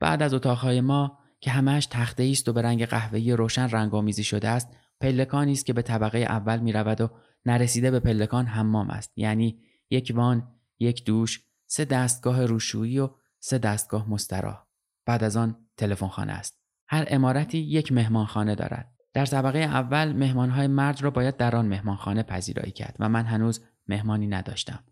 بعد 0.00 0.22
از 0.22 0.34
اتاقهای 0.34 0.80
ما 0.80 1.18
که 1.40 1.50
همهش 1.50 1.86
تخته 1.86 2.28
است 2.32 2.48
و 2.48 2.52
به 2.52 2.62
رنگ 2.62 2.86
قهوه‌ای 2.86 3.32
روشن 3.32 3.68
رنگامیزی 3.68 4.24
شده 4.24 4.48
است 4.48 4.68
پلکانی 5.00 5.52
است 5.52 5.66
که 5.66 5.72
به 5.72 5.82
طبقه 5.82 6.18
اول 6.18 6.58
می 6.58 6.72
رود 6.72 7.00
و 7.00 7.10
نرسیده 7.46 7.90
به 7.90 8.00
پلکان 8.00 8.46
حمام 8.46 8.90
است. 8.90 9.12
یعنی 9.16 9.62
یک 9.90 10.12
وان 10.14 10.48
یک 10.78 11.04
دوش 11.04 11.40
سه 11.66 11.84
دستگاه 11.84 12.46
روشویی 12.46 12.98
و 12.98 13.10
سه 13.38 13.58
دستگاه 13.58 14.10
مستراح. 14.10 14.64
بعد 15.06 15.24
از 15.24 15.36
آن 15.36 15.56
تلفن 15.76 16.08
خانه 16.08 16.32
است. 16.32 16.62
هر 16.88 17.04
امارتی 17.08 17.58
یک 17.58 17.92
مهمانخانه 17.92 18.54
دارد. 18.54 18.92
در 19.14 19.26
طبقه 19.26 19.58
اول 19.58 20.12
مهمانهای 20.12 20.66
مرد 20.66 21.02
را 21.02 21.10
باید 21.10 21.36
در 21.36 21.56
آن 21.56 21.66
مهمانخانه 21.66 22.22
پذیرایی 22.22 22.72
کرد 22.72 22.96
و 22.98 23.08
من 23.08 23.24
هنوز 23.24 23.64
مهمانی 23.88 24.26
نداشتم. 24.26 24.84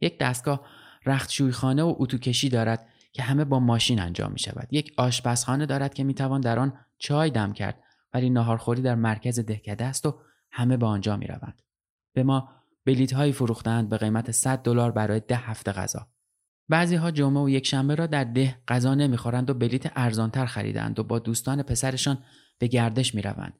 یک 0.00 0.18
دستگاه 0.18 0.66
رختشویخانه 1.06 1.82
و 1.82 1.94
اتوکشی 1.98 2.48
دارد 2.48 2.86
که 3.12 3.22
همه 3.22 3.44
با 3.44 3.60
ماشین 3.60 4.00
انجام 4.00 4.32
می 4.32 4.38
شود. 4.38 4.68
یک 4.70 4.94
آشپزخانه 4.96 5.66
دارد 5.66 5.94
که 5.94 6.04
می 6.04 6.14
توان 6.14 6.40
در 6.40 6.58
آن 6.58 6.78
چای 6.98 7.30
دم 7.30 7.52
کرد 7.52 7.82
ولی 8.14 8.30
ناهارخوری 8.30 8.82
در 8.82 8.94
مرکز 8.94 9.40
دهکده 9.40 9.84
است 9.84 10.06
و 10.06 10.18
همه 10.50 10.76
به 10.76 10.86
آنجا 10.86 11.16
می 11.16 11.26
روند. 11.26 11.62
به 12.12 12.22
ما 12.22 12.48
بلیت 12.84 13.12
هایی 13.12 13.32
فروختند 13.32 13.88
به 13.88 13.96
قیمت 13.96 14.30
100 14.30 14.58
دلار 14.58 14.92
برای 14.92 15.20
ده 15.20 15.36
هفته 15.36 15.72
غذا. 15.72 16.08
بعضی 16.68 16.96
ها 16.96 17.10
جمعه 17.10 17.42
و 17.42 17.48
یک 17.48 17.66
شنبه 17.66 17.94
را 17.94 18.06
در 18.06 18.24
ده 18.24 18.58
غذا 18.68 18.94
نمی‌خورند 18.94 19.50
و 19.50 19.54
بلیت 19.54 19.92
ارزانتر 19.96 20.46
خریدند 20.46 20.98
و 20.98 21.04
با 21.04 21.18
دوستان 21.18 21.62
پسرشان 21.62 22.18
به 22.58 22.66
گردش 22.66 23.14
می 23.14 23.22
روند. 23.22 23.58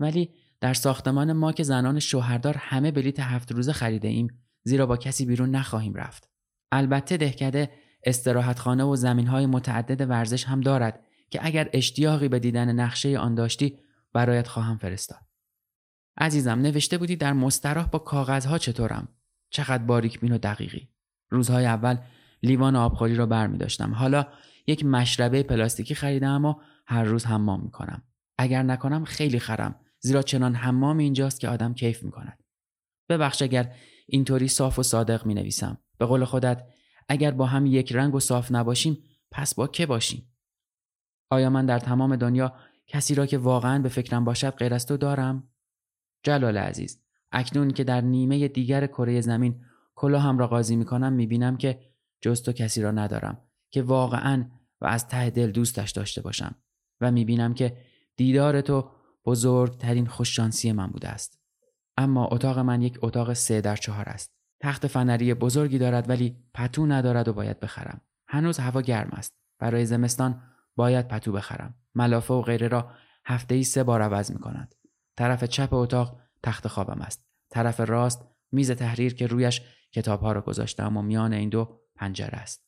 ولی 0.00 0.34
در 0.60 0.74
ساختمان 0.74 1.32
ما 1.32 1.52
که 1.52 1.62
زنان 1.62 1.98
شوهردار 1.98 2.56
همه 2.58 2.90
بلیت 2.90 3.20
هفت 3.20 3.52
روزه 3.52 3.72
خریده 3.72 4.08
ایم 4.08 4.28
زیرا 4.62 4.86
با 4.86 4.96
کسی 4.96 5.26
بیرون 5.26 5.50
نخواهیم 5.50 5.94
رفت. 5.94 6.35
البته 6.72 7.16
دهکده 7.16 7.70
استراحتخانه 8.04 8.84
و 8.84 8.96
زمین 8.96 9.26
های 9.26 9.46
متعدد 9.46 10.10
ورزش 10.10 10.44
هم 10.44 10.60
دارد 10.60 11.00
که 11.30 11.46
اگر 11.46 11.70
اشتیاقی 11.72 12.28
به 12.28 12.38
دیدن 12.38 12.72
نقشه 12.72 13.18
آن 13.18 13.34
داشتی 13.34 13.78
برایت 14.12 14.48
خواهم 14.48 14.78
فرستاد. 14.78 15.20
عزیزم 16.18 16.58
نوشته 16.58 16.98
بودی 16.98 17.16
در 17.16 17.32
مستراح 17.32 17.86
با 17.86 17.98
کاغذها 17.98 18.58
چطورم؟ 18.58 19.08
چقدر 19.50 19.84
باریک 19.84 20.20
بین 20.20 20.32
و 20.32 20.38
دقیقی. 20.38 20.88
روزهای 21.30 21.66
اول 21.66 21.98
لیوان 22.42 22.76
آبخوری 22.76 23.14
را 23.14 23.26
بر 23.26 23.46
می 23.46 23.58
داشتم. 23.58 23.94
حالا 23.94 24.26
یک 24.66 24.84
مشربه 24.84 25.42
پلاستیکی 25.42 25.94
خریدم 25.94 26.44
و 26.44 26.54
هر 26.86 27.04
روز 27.04 27.26
حمام 27.26 27.62
می 27.62 27.70
کنم. 27.70 28.02
اگر 28.38 28.62
نکنم 28.62 29.04
خیلی 29.04 29.38
خرم 29.38 29.80
زیرا 30.00 30.22
چنان 30.22 30.54
حمام 30.54 30.98
اینجاست 30.98 31.40
که 31.40 31.48
آدم 31.48 31.74
کیف 31.74 32.02
می 32.02 32.10
کند. 32.10 32.44
ببخش 33.08 33.42
اگر 33.42 33.74
اینطوری 34.06 34.48
صاف 34.48 34.78
و 34.78 34.82
صادق 34.82 35.26
می 35.26 35.34
نویسم. 35.34 35.78
به 35.98 36.06
قول 36.06 36.24
خودت 36.24 36.66
اگر 37.08 37.30
با 37.30 37.46
هم 37.46 37.66
یک 37.66 37.92
رنگ 37.92 38.14
و 38.14 38.20
صاف 38.20 38.52
نباشیم 38.52 38.98
پس 39.30 39.54
با 39.54 39.66
که 39.66 39.86
باشیم؟ 39.86 40.32
آیا 41.30 41.50
من 41.50 41.66
در 41.66 41.78
تمام 41.78 42.16
دنیا 42.16 42.56
کسی 42.86 43.14
را 43.14 43.26
که 43.26 43.38
واقعا 43.38 43.78
به 43.78 43.88
فکرم 43.88 44.24
باشد 44.24 44.50
غیر 44.50 44.74
از 44.74 44.86
تو 44.86 44.96
دارم؟ 44.96 45.48
جلال 46.22 46.58
عزیز 46.58 47.02
اکنون 47.32 47.70
که 47.70 47.84
در 47.84 48.00
نیمه 48.00 48.48
دیگر 48.48 48.86
کره 48.86 49.20
زمین 49.20 49.64
هم 50.02 50.38
را 50.38 50.46
قاضی 50.46 50.76
می 50.76 50.84
کنم 50.84 51.12
می 51.12 51.26
بینم 51.26 51.56
که 51.56 51.80
جز 52.20 52.42
تو 52.42 52.52
کسی 52.52 52.82
را 52.82 52.90
ندارم 52.90 53.42
که 53.70 53.82
واقعا 53.82 54.50
و 54.80 54.86
از 54.86 55.08
ته 55.08 55.30
دل 55.30 55.50
دوستش 55.50 55.90
داشته 55.90 56.22
باشم 56.22 56.54
و 57.00 57.12
می 57.12 57.24
بینم 57.24 57.54
که 57.54 57.76
دیدار 58.16 58.60
تو 58.60 58.90
بزرگترین 59.24 60.06
خوششانسی 60.06 60.72
من 60.72 60.86
بوده 60.86 61.08
است. 61.08 61.40
اما 61.96 62.28
اتاق 62.32 62.58
من 62.58 62.82
یک 62.82 62.98
اتاق 63.02 63.32
سه 63.32 63.60
در 63.60 63.76
چهار 63.76 64.08
است. 64.08 64.35
تخت 64.60 64.86
فنری 64.86 65.34
بزرگی 65.34 65.78
دارد 65.78 66.08
ولی 66.08 66.36
پتو 66.54 66.86
ندارد 66.86 67.28
و 67.28 67.32
باید 67.32 67.60
بخرم. 67.60 68.00
هنوز 68.28 68.58
هوا 68.58 68.80
گرم 68.80 69.10
است. 69.12 69.32
برای 69.58 69.86
زمستان 69.86 70.42
باید 70.76 71.08
پتو 71.08 71.32
بخرم. 71.32 71.74
ملافه 71.94 72.34
و 72.34 72.42
غیره 72.42 72.68
را 72.68 72.90
هفته 73.26 73.54
ای 73.54 73.64
سه 73.64 73.84
بار 73.84 74.02
عوض 74.02 74.30
می 74.30 74.38
کند. 74.38 74.74
طرف 75.16 75.44
چپ 75.44 75.72
اتاق 75.72 76.20
تخت 76.42 76.68
خوابم 76.68 77.00
است. 77.00 77.26
طرف 77.50 77.80
راست 77.80 78.26
میز 78.52 78.70
تحریر 78.70 79.14
که 79.14 79.26
رویش 79.26 79.62
کتاب 79.92 80.20
ها 80.20 80.32
را 80.32 80.40
گذاشتم 80.40 80.96
و 80.96 81.02
میان 81.02 81.32
این 81.32 81.48
دو 81.48 81.80
پنجره 81.96 82.38
است. 82.38 82.66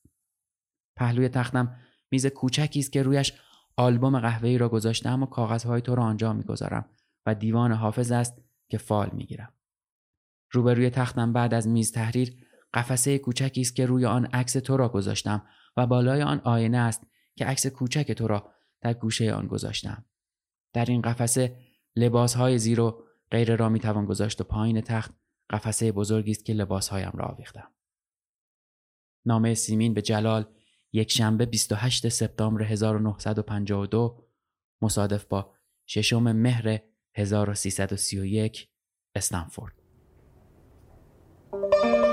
پهلوی 0.97 1.29
تختم 1.29 1.77
میز 2.11 2.27
کوچکی 2.27 2.81
است 2.81 2.93
که 2.93 3.03
رویش 3.03 3.33
آلبوم 3.77 4.21
قهوه‌ای 4.21 4.59
را 4.59 4.69
گذاشتم 4.69 5.23
و 5.23 5.27
کاغذهای 5.27 5.81
تو 5.81 5.95
را 5.95 6.03
آنجا 6.03 6.33
می‌گذارم 6.33 6.91
و 7.27 7.35
دیوان 7.35 7.73
حافظ 7.73 8.13
است 8.13 8.43
که 8.69 8.79
فال 8.79 9.11
می‌گیرم. 9.13 9.53
روبروی 10.51 10.91
تختم 10.91 11.33
بعد 11.33 11.55
از 11.55 11.69
میز 11.69 11.93
تحریر 11.93 12.37
قفسه 12.75 13.19
کوچکی 13.19 13.61
است 13.61 13.77
که 13.77 13.87
روی 13.87 14.07
آن 14.07 14.25
عکس 14.25 14.53
تو 14.53 14.77
را 14.77 14.89
گذاشتم 14.89 15.47
و 15.77 15.87
بالای 15.87 16.23
آن 16.23 16.41
آینه 16.45 16.79
است 16.79 17.07
که 17.37 17.45
عکس 17.45 17.67
کوچک 17.67 18.13
تو 18.13 18.27
را 18.27 18.53
در 18.81 18.95
گوشه 18.95 19.33
آن 19.33 19.47
گذاشتم. 19.47 20.05
در 20.73 20.85
این 20.85 21.03
قفسه 21.03 21.57
های 22.37 22.59
زیر 22.59 22.81
و 22.81 23.05
غیره 23.31 23.57
را 23.57 23.69
می 23.69 23.81
توان 23.81 24.07
گذاشت 24.07 24.41
و 24.41 24.45
پایین 24.45 24.81
تخت 24.81 25.15
قفسه 25.51 25.93
بزرگی 25.93 26.31
است 26.31 26.45
که 26.45 26.53
لباسهایم 26.53 27.13
را 27.15 27.25
آویختم. 27.25 27.71
نامه 29.27 29.55
سیمین 29.55 29.95
به 29.95 30.03
جلال 30.03 30.45
یک 30.93 31.11
شنبه 31.11 31.47
28 31.47 32.09
سپتامبر 32.09 32.63
1952 32.63 34.25
مصادف 34.83 35.25
با 35.25 35.55
ششم 35.87 36.33
مهر 36.33 36.81
1331 37.15 38.69
استنفورد 39.15 39.78
یک 41.53 42.08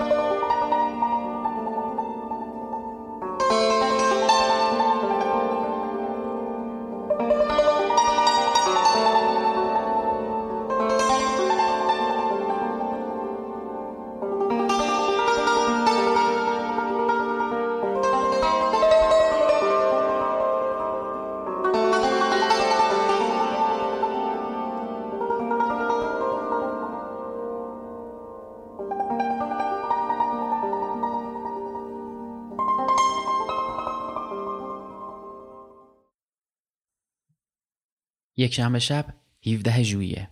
شنبه 38.54 38.80
شب 38.80 39.14
17 39.46 39.84
ژوئیه. 39.84 40.30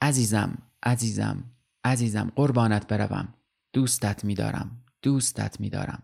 عزیزم 0.00 0.58
عزیزم 0.82 1.44
عزیزم 1.84 2.32
قربانت 2.36 2.86
بروم. 2.86 3.34
دوستت 3.72 4.24
میدارم 4.24 4.84
دوستت 5.02 5.60
میدارم. 5.60 6.02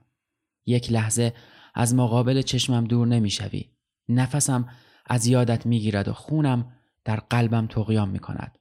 یک 0.67 0.93
لحظه 0.93 1.35
از 1.75 1.95
مقابل 1.95 2.43
چشمم 2.43 2.85
دور 2.85 3.07
نمی‌شوی. 3.07 3.71
نفسم 4.09 4.69
از 5.07 5.27
یادت 5.27 5.67
می‌گیرد 5.67 6.09
و 6.09 6.13
خونم 6.13 6.73
در 7.05 7.17
قلبم 7.17 7.67
تقیام 7.67 8.09
می‌کند. 8.09 8.59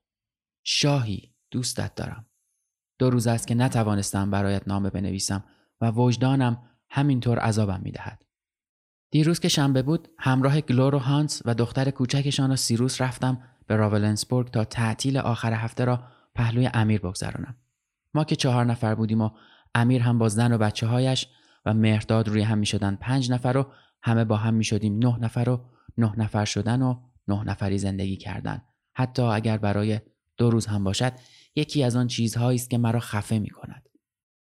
شاهی 0.64 1.36
دوستت 1.52 1.96
دارم. 1.96 2.26
دو 3.00 3.10
روز 3.10 3.28
است 3.28 3.48
که 3.48 3.56
نتوانستم 3.56 4.32
برایت 4.32 4.68
نامه 4.68 4.90
بنویسم 4.90 5.44
و 5.82 5.92
وجدانم 5.92 6.70
همینطور 6.90 7.40
عذابم 7.40 7.82
می‌دهد. 7.84 8.26
دیروز 9.12 9.40
که 9.40 9.48
شنبه 9.48 9.82
بود 9.82 10.08
همراه 10.20 10.62
گلور 10.62 10.96
و 10.96 11.00
هانس 11.00 11.42
و 11.46 11.54
دختر 11.54 11.92
کوچکشان 11.92 12.52
و 12.52 12.56
سیروس 12.56 13.02
رفتم 13.02 13.42
به 13.68 13.76
راولنسبورگ 13.76 14.52
تا 14.52 14.64
تعطیل 14.64 15.18
آخر 15.18 15.54
هفته 15.54 15.86
را 15.86 16.04
پهلوی 16.36 16.70
امیر 16.74 17.02
بگذرانم. 17.02 17.56
ما 18.14 18.24
که 18.24 18.36
چهار 18.36 18.66
نفر 18.66 18.96
بودیم 18.96 19.22
و 19.22 19.30
امیر 19.76 20.02
هم 20.02 20.18
با 20.18 20.30
زن 20.30 20.54
و 20.54 20.58
بچه 20.58 20.88
هایش 20.88 21.28
و 21.66 21.74
مهرداد 21.74 22.28
روی 22.28 22.42
هم 22.42 22.58
می 22.58 22.66
شدن 22.66 22.96
پنج 22.96 23.32
نفر 23.32 23.58
و 23.58 23.72
همه 24.04 24.26
با 24.26 24.38
هم 24.38 24.54
می 24.54 24.64
شدیم 24.64 24.98
نه 24.98 25.18
نفر 25.20 25.50
و 25.50 25.66
نه 25.98 26.14
نفر 26.18 26.46
شدن 26.46 26.82
و 26.82 26.96
نه 27.28 27.44
نفری 27.44 27.78
زندگی 27.78 28.18
کردن. 28.18 28.62
حتی 28.94 29.22
اگر 29.22 29.58
برای 29.58 30.00
دو 30.38 30.50
روز 30.50 30.66
هم 30.66 30.84
باشد 30.84 31.14
یکی 31.56 31.84
از 31.84 31.96
آن 31.96 32.08
چیزهایی 32.08 32.56
است 32.56 32.70
که 32.70 32.78
مرا 32.78 33.00
خفه 33.00 33.40
می 33.40 33.50
کند 33.50 33.91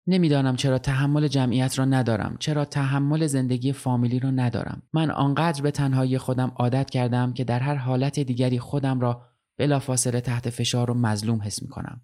نمی‌دانم 0.06 0.56
چرا 0.56 0.78
تحمل 0.78 1.28
جمعیت 1.28 1.78
را 1.78 1.84
ندارم 1.84 2.36
چرا 2.38 2.64
تحمل 2.64 3.26
زندگی 3.26 3.72
فامیلی 3.72 4.18
را 4.18 4.30
ندارم. 4.30 4.82
من 4.92 5.10
آنقدر 5.10 5.62
به 5.62 5.70
تنهایی 5.70 6.18
خودم 6.18 6.52
عادت 6.56 6.90
کردم 6.90 7.32
که 7.32 7.44
در 7.44 7.58
هر 7.58 7.74
حالت 7.74 8.20
دیگری 8.20 8.58
خودم 8.58 9.00
را 9.00 9.26
بلافاصله 9.58 10.20
تحت 10.20 10.50
فشار 10.50 10.90
و 10.90 10.94
مظلوم 10.94 11.42
حس 11.42 11.62
می 11.62 11.68
کنم 11.68 12.00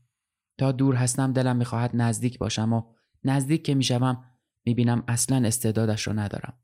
تا 0.59 0.73
دور 0.73 0.95
هستم 0.95 1.33
دلم 1.33 1.57
می‌خواهد 1.57 1.91
نزدیک 1.95 2.39
باشم 2.39 2.73
و 2.73 2.83
نزدیک 3.25 3.65
که 3.65 3.75
می‌شوم 3.75 4.25
می‌بینم 4.65 5.05
اصلا 5.09 5.47
استعدادش 5.47 6.07
را 6.07 6.13
ندارم. 6.13 6.55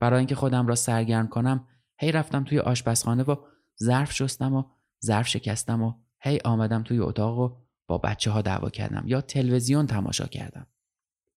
برای 0.00 0.18
اینکه 0.18 0.34
خودم 0.34 0.66
را 0.66 0.74
سرگرم 0.74 1.28
کنم 1.28 1.66
هی 1.98 2.12
رفتم 2.12 2.44
توی 2.44 2.58
آشپزخانه 2.58 3.22
و 3.22 3.36
ظرف 3.82 4.12
شستم 4.12 4.54
و 4.54 4.64
ظرف 5.04 5.28
شکستم 5.28 5.82
و 5.82 5.92
هی 6.20 6.38
آمدم 6.44 6.82
توی 6.82 6.98
اتاق 6.98 7.38
و 7.38 7.56
با 7.92 7.98
بچه 7.98 8.30
ها 8.30 8.42
دعوا 8.42 8.70
کردم 8.70 9.02
یا 9.06 9.20
تلویزیون 9.20 9.86
تماشا 9.86 10.26
کردم. 10.26 10.66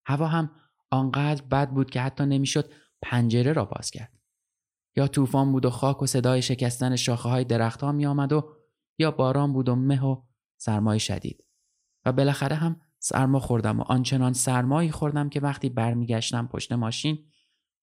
هوا 0.06 0.28
هم 0.28 0.52
آنقدر 0.92 1.44
بد 1.44 1.70
بود 1.70 1.90
که 1.90 2.02
حتی 2.02 2.26
نمی‌شد 2.26 2.72
پنجره 3.02 3.54
را 3.54 3.66
باز 3.66 3.92
کرد. 3.92 4.12
یا 4.96 5.08
طوفان 5.08 5.52
بود 5.52 5.66
و 5.66 5.70
خاک 5.70 6.02
و 6.02 6.06
صدای 6.06 6.42
شکستن 6.42 6.96
شاخه 6.96 7.30
های 7.30 7.44
درختها 7.44 7.92
می 7.92 8.06
آمد 8.06 8.34
و 8.34 8.56
یا 8.98 9.12
باران 9.12 9.54
بود 9.54 9.70
و 9.70 9.76
مه 9.76 10.06
و 10.06 10.22
سرمای 10.58 11.00
شدید. 11.00 11.46
و 12.06 12.12
بالاخره 12.12 12.56
هم 12.56 12.82
سرما 13.00 13.40
خوردم 13.40 13.80
و 13.80 13.84
آنچنان 13.84 14.34
سرمایی 14.34 14.92
خوردم 14.92 15.30
که 15.30 15.40
وقتی 15.40 15.70
برمیگشتم 15.70 16.48
پشت 16.48 16.72
ماشین 16.72 17.26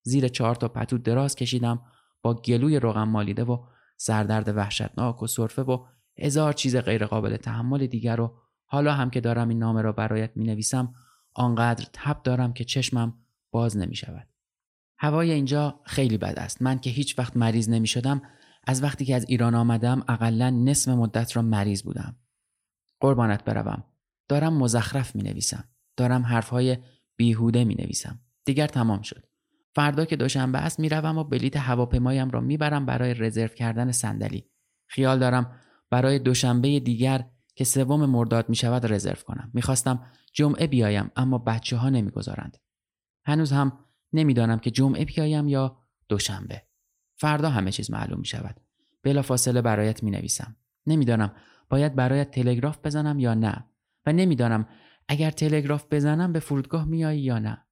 زیر 0.03 0.29
چهار 0.29 0.55
تا 0.55 0.69
پتو 0.69 0.99
دراز 0.99 1.35
کشیدم 1.35 1.83
با 2.23 2.35
گلوی 2.35 2.79
روغم 2.79 3.09
مالیده 3.09 3.45
و 3.45 3.67
سردرد 3.97 4.57
وحشتناک 4.57 5.23
و 5.23 5.27
سرفه 5.27 5.63
و 5.63 5.87
هزار 6.19 6.53
چیز 6.53 6.77
غیرقابل 6.77 7.37
تحمل 7.37 7.87
دیگر 7.87 8.21
و 8.21 8.42
حالا 8.73 8.93
هم 8.93 9.11
که 9.11 9.21
دارم 9.21 9.49
این 9.49 9.59
نامه 9.59 9.83
را 9.83 9.93
برایت 9.93 10.31
می 10.37 10.45
نویسم 10.45 10.95
آنقدر 11.35 11.87
تب 11.93 12.23
دارم 12.23 12.53
که 12.53 12.65
چشمم 12.65 13.15
باز 13.51 13.77
نمی 13.77 13.97
شود. 13.97 14.29
هوای 14.99 15.33
اینجا 15.33 15.81
خیلی 15.85 16.19
بد 16.19 16.39
است. 16.39 16.63
من 16.63 16.79
که 16.79 16.91
هیچ 16.91 17.19
وقت 17.19 17.37
مریض 17.37 17.69
نمی 17.69 17.87
شدم 17.87 18.23
از 18.67 18.83
وقتی 18.83 19.05
که 19.05 19.15
از 19.15 19.25
ایران 19.29 19.55
آمدم 19.55 20.05
اقلا 20.09 20.51
نصف 20.51 20.89
مدت 20.89 21.37
را 21.37 21.43
مریض 21.43 21.83
بودم. 21.83 22.17
قربانت 23.01 23.45
بروم. 23.45 23.85
دارم 24.29 24.55
مزخرف 24.55 25.17
می 25.17 25.23
نویسم. 25.23 25.65
دارم 25.97 26.23
حرفهای 26.23 26.79
بیهوده 27.17 27.65
می 27.65 27.75
نویسم. 27.75 28.21
دیگر 28.45 28.67
تمام 28.67 29.03
شد. 29.03 29.27
فردا 29.75 30.05
که 30.05 30.17
دوشنبه 30.17 30.59
است 30.59 30.81
می‌روم 30.81 31.19
و 31.19 31.25
بلیت 31.25 31.57
هواپیمایم 31.57 32.31
را 32.31 32.41
می‌برم 32.41 32.87
برای 32.87 33.15
رزرو 33.15 33.49
کردن 33.49 33.93
صندلی. 33.93 34.45
خیال 34.87 35.19
دارم 35.19 35.61
برای 35.91 36.19
دوشنبه 36.19 36.81
دیگر 36.81 37.25
که 37.55 37.65
سوم 37.65 38.07
مرداد 38.07 38.49
می 38.49 38.57
شود 38.57 38.93
رزرو 38.93 39.23
کنم. 39.27 39.51
می‌خواستم 39.55 40.07
جمعه 40.33 40.67
بیایم 40.67 41.11
اما 41.17 41.39
بچه 41.39 41.77
ها 41.77 41.91
نمی‌گذارند. 41.91 42.57
هنوز 43.25 43.53
هم 43.53 43.79
نمی‌دانم 44.13 44.59
که 44.59 44.71
جمعه 44.71 45.05
بیایم 45.05 45.49
یا 45.49 45.79
دوشنبه. 46.09 46.63
فردا 47.17 47.51
همه 47.51 47.73
چیز 47.73 47.91
معلوم 47.91 48.19
می 48.19 48.27
شود. 48.27 48.61
بلا 49.03 49.23
فاصله 49.23 49.63
برایت 49.63 50.03
می 50.03 50.11
نویسم. 50.11 50.57
نمی‌دانم 50.87 51.35
باید 51.71 51.95
برایت 51.95 52.31
تلگراف 52.31 52.79
بزنم 52.85 53.19
یا 53.19 53.35
نه 53.35 53.65
و 54.07 54.13
نمی‌دانم 54.13 54.69
اگر 55.09 55.31
تلگراف 55.31 55.87
بزنم 55.91 56.33
به 56.33 56.41
فرودگاه 56.41 56.85
میایی 56.85 57.21
یا 57.21 57.39
نه. 57.39 57.67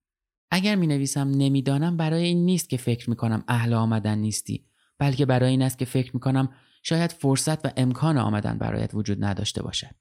اگر 0.51 0.75
می 0.75 0.87
نویسم 0.87 1.31
نمی‌دانم 1.31 1.97
برای 1.97 2.25
این 2.25 2.45
نیست 2.45 2.69
که 2.69 2.77
فکر 2.77 3.11
می 3.11 3.16
کنم 3.16 3.45
اهل 3.49 3.75
آمدن 3.75 4.19
نیستی 4.19 4.66
بلکه 4.99 5.27
برای 5.27 5.51
این 5.51 5.62
است 5.62 5.79
که 5.79 5.85
فکر 5.85 6.11
می 6.14 6.21
کنم 6.21 6.49
شاید 6.83 7.12
فرصت 7.12 7.66
و 7.66 7.71
امکان 7.77 8.19
آمدن 8.19 8.59
برایت 8.59 8.95
وجود 8.95 9.25
نداشته 9.25 9.62
باشد. 9.62 9.95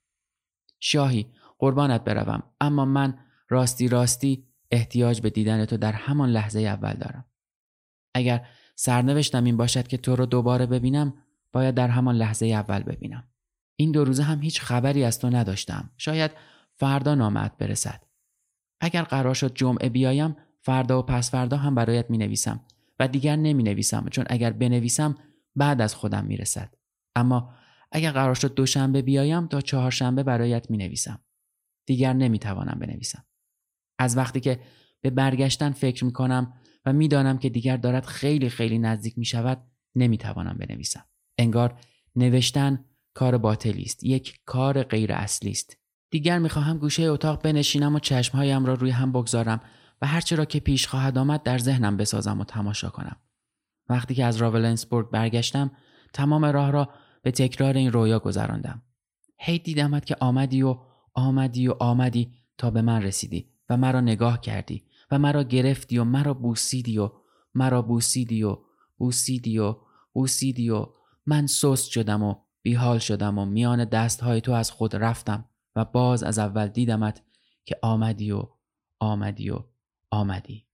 شاهی 0.80 1.28
قربانت 1.58 2.04
بروم 2.04 2.44
اما 2.62 2.86
من 2.86 3.20
راستی 3.50 3.88
راستی 3.88 4.48
احتیاج 4.72 5.22
به 5.22 5.30
دیدن 5.30 5.65
تو 5.65 5.78
در 5.78 5.92
همان 5.92 6.30
لحظه 6.30 6.60
اول 6.60 6.94
دارم. 6.94 7.26
اگر 8.13 8.48
سرنوشتم 8.76 9.44
این 9.44 9.58
باشد 9.58 9.88
که 9.88 9.98
تو 9.98 10.15
رو 10.15 10.26
دوباره 10.26 10.65
ببینم 10.65 11.13
باید 11.52 11.76
در 11.76 11.88
همان 11.88 12.15
لحظه 12.15 12.46
اول 12.46 12.84
ببینم. 12.84 13.28
این 13.76 13.92
دو 13.92 14.04
روزه 14.04 14.24
هم 14.24 14.42
هیچ 14.42 14.62
خبری 14.62 15.04
از 15.04 15.20
تو 15.20 15.30
نداشتم. 15.30 15.89
شاید 15.98 16.32
فردا 16.76 17.15
نامت 17.15 17.58
برسد. 17.58 18.04
اگر 18.82 19.04
قرار 19.04 19.34
شد 19.34 19.54
جمعه 19.54 19.89
بیایم 19.89 20.36
فردا 20.62 21.00
و 21.00 21.02
پس 21.02 21.32
فردا 21.32 21.58
هم 21.58 21.76
برایت 21.76 22.10
می 22.10 22.18
نویسم 22.18 22.65
و 23.00 23.08
دیگر 23.08 23.36
نمی 23.36 23.63
نویسم 23.63 24.06
چون 24.12 24.26
اگر 24.30 24.52
بنویسم 24.52 25.15
بعد 25.56 25.82
از 25.82 25.96
خودم 25.96 26.26
می 26.26 26.38
رسد. 26.38 26.76
اما 27.16 27.54
اگر 27.92 28.12
قرار 28.12 28.36
شد 28.36 28.54
دوشنبه 28.54 29.02
بیایم 29.02 29.48
تا 29.48 29.62
چهارشنبه 29.62 30.24
برایت 30.24 30.72
می 30.72 30.78
نویسم. 30.78 31.20
دیگر 31.86 32.14
نمی 32.14 32.40
توانم 32.40 32.80
بنویسم. 32.80 33.26
از 34.00 34.18
وقتی 34.18 34.40
که 34.40 34.60
به 35.02 35.10
برگشتن 35.10 35.72
فکر 35.72 36.06
می 36.06 36.14
کنم 36.14 36.54
و 36.86 36.94
می‌دانم 36.94 37.38
که 37.38 37.50
دیگر 37.50 37.78
دارد 37.78 38.06
خیلی 38.06 38.50
خیلی 38.50 38.80
نزدیک 38.80 39.18
می 39.18 39.26
شود 39.26 39.68
نمی 39.96 40.18
توانم 40.18 40.58
بنویسم. 40.58 41.06
انگار 41.38 41.80
نوشتن 42.16 42.86
کار 43.14 43.38
باطلی 43.38 43.84
است 43.84 44.04
یک 44.04 44.40
کار 44.46 44.84
غیر 44.84 45.14
اصلی 45.14 45.52
است 45.52 45.78
دیگر 46.12 46.40
می‌خواهم 46.40 46.78
گوشه 46.78 47.04
اتاق 47.04 47.42
بنشینم 47.42 47.96
و 47.96 48.00
چشمهایم 48.00 48.66
را 48.66 48.74
روی 48.74 48.92
هم 48.92 49.12
بگذارم 49.12 49.62
و 50.02 50.08
هرچه 50.08 50.36
را 50.36 50.46
که 50.46 50.60
پیش 50.60 50.88
خواهد 50.88 51.18
آمد 51.18 51.44
در 51.44 51.58
ذهنم 51.58 51.98
بسازم 51.98 52.40
و 52.40 52.44
تماشا 52.44 52.90
کنم. 52.90 53.16
وقتی 53.89 54.15
که 54.15 54.25
از 54.25 54.38
راولنسبورگ 54.38 55.10
برگشتم 55.10 55.71
تمام 56.13 56.45
راه 56.45 56.71
را 56.71 56.89
به 57.21 57.32
تکرار 57.32 57.73
این 57.73 57.91
رویا 57.91 58.19
گذراندم. 58.19 58.82
هی 59.38 59.60
دیدمت 59.60 60.06
که 60.06 60.15
آمدی 60.19 60.62
و 60.62 60.78
آمدی 61.13 61.67
و 61.67 61.75
آمدی 61.80 62.34
تا 62.58 62.71
به 62.71 62.82
من 62.82 63.02
رسیدی 63.02 63.49
و 63.69 63.78
مرا 63.78 64.02
نگاه 64.02 64.41
کردی 64.41 64.84
و 65.12 65.19
مرا 65.19 65.43
گرفتی 65.43 65.97
و 65.97 66.04
مرا 66.04 66.34
بوسیدی 66.34 66.97
و 66.97 67.12
مرا 67.56 67.82
بوسیدی 67.82 68.43
و 68.43 68.58
بوسیدی 68.97 69.60
و 69.60 69.75
بوسیدی 70.13 70.69
و 70.69 70.86
من 71.25 71.47
سست 71.47 71.89
شدم 71.89 72.23
و 72.23 72.36
بیحال 72.62 72.99
شدم 72.99 73.38
و 73.38 73.45
میان 73.45 73.86
دستهای 73.86 74.41
تو 74.41 74.52
از 74.52 74.71
خود 74.71 74.95
رفتم 74.95 75.45
و 75.75 75.86
باز 75.86 76.23
از 76.23 76.39
اول 76.39 76.67
دیدمت 76.67 77.23
که 77.65 77.80
آمدی 77.82 78.32
و 78.32 78.43
آمدی 78.99 79.49
و 79.49 79.60
آمدی 80.12 80.65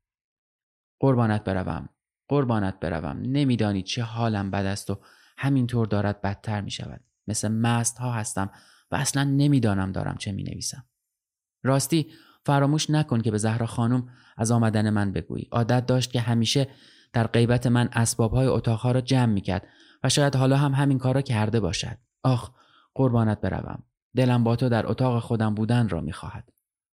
قربانت 1.00 1.44
بروم 1.44 1.90
قربانت 2.28 2.80
بروم. 2.80 3.22
نمیدانی 3.22 3.82
چه 3.82 4.04
حالم 4.04 4.52
بد 4.52 4.66
است 4.66 4.90
و 4.90 5.00
همینطور 5.38 5.88
دارد 5.88 6.22
بدتر 6.22 6.62
می 6.62 6.72
شود 6.72 7.02
مثل 7.28 7.48
مست 7.48 7.98
ها 7.98 8.12
هستم 8.12 8.52
و 8.92 8.96
اصلا 8.96 9.24
نمی‌دانم 9.24 9.92
دارم 9.92 10.16
چه 10.18 10.32
می 10.32 10.44
نویسم 10.44 10.86
راستی 11.64 12.12
فراموش 12.46 12.90
نکن 12.90 13.22
که 13.22 13.32
به 13.32 13.38
زهرا 13.38 13.66
خانم 13.66 14.10
از 14.38 14.52
آمدن 14.52 14.90
من 14.90 15.12
بگویی. 15.12 15.48
عادت 15.52 15.86
داشت 15.86 16.12
که 16.12 16.22
همیشه 16.22 16.68
در 17.14 17.28
غیبت 17.28 17.68
من 17.68 17.90
اسباب 17.94 18.34
های 18.34 18.48
اتاقها 18.48 18.92
را 18.92 19.02
جمع 19.02 19.34
می 19.34 19.42
کرد 19.42 19.68
و 20.04 20.10
شاید 20.10 20.36
حالا 20.36 20.58
هم 20.58 20.74
همین 20.74 20.98
کار 20.98 21.16
را 21.16 21.22
کرده 21.22 21.60
باشد. 21.60 21.98
آخ 22.24 22.52
قربانت 22.94 23.42
بروم. 23.42 23.84
دلم 24.16 24.44
با 24.44 24.56
تو 24.56 24.70
در 24.70 24.88
اتاق 24.88 25.24
خودم 25.24 25.56
بودن 25.56 25.90
را 25.90 26.02
می‌خواهد. 26.02 26.50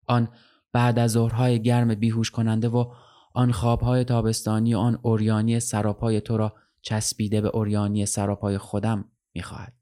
آن 0.07 0.27
بعد 0.73 0.99
از 0.99 1.11
ظهرهای 1.11 1.61
گرم 1.61 1.95
بیهوش 1.95 2.31
کننده 2.31 2.69
و 2.69 2.93
آن 3.39 3.51
خوابهای 3.51 4.03
تابستانی 4.03 4.75
آن 4.75 4.99
اوریانی 5.01 5.59
سراپای 5.59 6.21
تو 6.21 6.37
را 6.37 6.55
چسبیده 6.81 7.41
به 7.41 7.47
اوریانی 7.47 8.05
سراپای 8.05 8.57
خودم 8.57 9.11
می‌خواهد. 9.33 9.73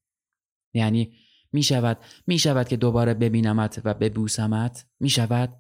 یعنی 0.74 1.14
می 1.52 1.64
شود 1.64 1.98
می 2.28 2.40
شود 2.40 2.68
که 2.68 2.78
دوباره 2.78 3.14
ببینمت 3.14 3.82
و 3.84 3.94
ببوسمت 3.94 4.86
می 5.00 5.10
شود 5.10 5.60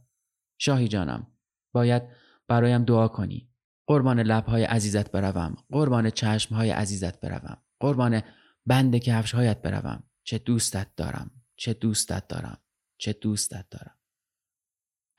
شاهی 0.57 0.87
جانم 0.87 1.27
باید 1.73 2.03
برایم 2.47 2.83
دعا 2.83 3.07
کنی. 3.07 3.49
قربان 3.87 4.19
لبهای 4.19 4.63
عزیزت 4.63 5.11
بروم. 5.11 5.55
قربان 5.71 6.09
چشمهای 6.09 6.69
عزیزت 6.69 7.19
بروم. 7.19 7.57
قربان 7.79 8.21
بند 8.65 8.97
کفشهایت 8.97 9.61
بروم. 9.61 10.03
چه 10.23 10.37
دوستت 10.37 10.95
دارم. 10.95 11.31
چه 11.55 11.73
دوستت 11.73 12.27
دارم. 12.27 12.57
چه 12.97 13.13
دوستت 13.13 13.69
دارم. 13.69 13.97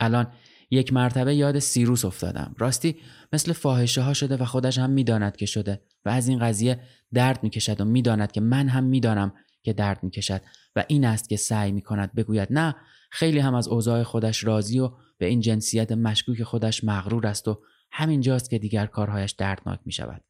الان 0.01 0.33
یک 0.71 0.93
مرتبه 0.93 1.35
یاد 1.35 1.59
سیروس 1.59 2.05
افتادم 2.05 2.55
راستی 2.59 2.97
مثل 3.33 3.53
فاحشه 3.53 4.03
ها 4.03 4.15
شده 4.15 4.37
و 4.37 4.45
خودش 4.45 4.79
هم 4.79 4.91
می‌داند 4.91 5.37
که 5.37 5.47
شده 5.47 5.83
و 6.05 6.09
از 6.09 6.29
این 6.29 6.39
قضیه 6.39 6.81
درد 7.13 7.43
می‌کشد 7.43 7.81
و 7.81 7.85
می‌داند 7.85 8.33
که 8.33 8.41
من 8.41 8.69
هم 8.69 8.85
می‌دانم 8.85 9.33
که 9.63 9.73
درد 9.73 10.03
می‌کشد 10.03 10.41
و 10.77 10.85
این 10.89 11.05
است 11.05 11.29
که 11.29 11.37
سعی 11.37 11.73
می‌کند 11.73 12.15
بگوید 12.15 12.49
نه 12.51 12.75
خیلی 13.11 13.39
هم 13.39 13.55
از 13.55 13.69
اوضاع 13.69 14.03
خودش 14.03 14.45
راضی 14.45 14.79
و 14.79 14.91
به 15.19 15.27
این 15.27 15.41
جنسیت 15.41 15.93
مشکوک 15.93 16.43
خودش 16.43 16.85
مغرور 16.85 17.27
است 17.27 17.49
و 17.49 17.63
همینجاست 17.91 18.51
که 18.51 18.59
دیگر 18.59 18.87
کارهایش 18.87 19.33
دردناک 19.33 19.81
می 19.85 19.93
شود. 19.93 20.25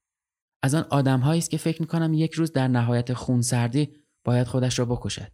از 0.62 0.74
آن 0.74 0.87
آدم 0.90 1.22
است 1.22 1.51
که 1.51 1.57
فکر 1.57 1.83
می 1.83 1.87
کنم 1.87 2.14
یک 2.14 2.35
روز 2.35 2.53
در 2.53 2.68
نهایت 2.68 3.12
خونسردی 3.12 3.88
باید 4.24 4.46
خودش 4.46 4.79
را 4.79 4.85
بکشد 4.85 5.33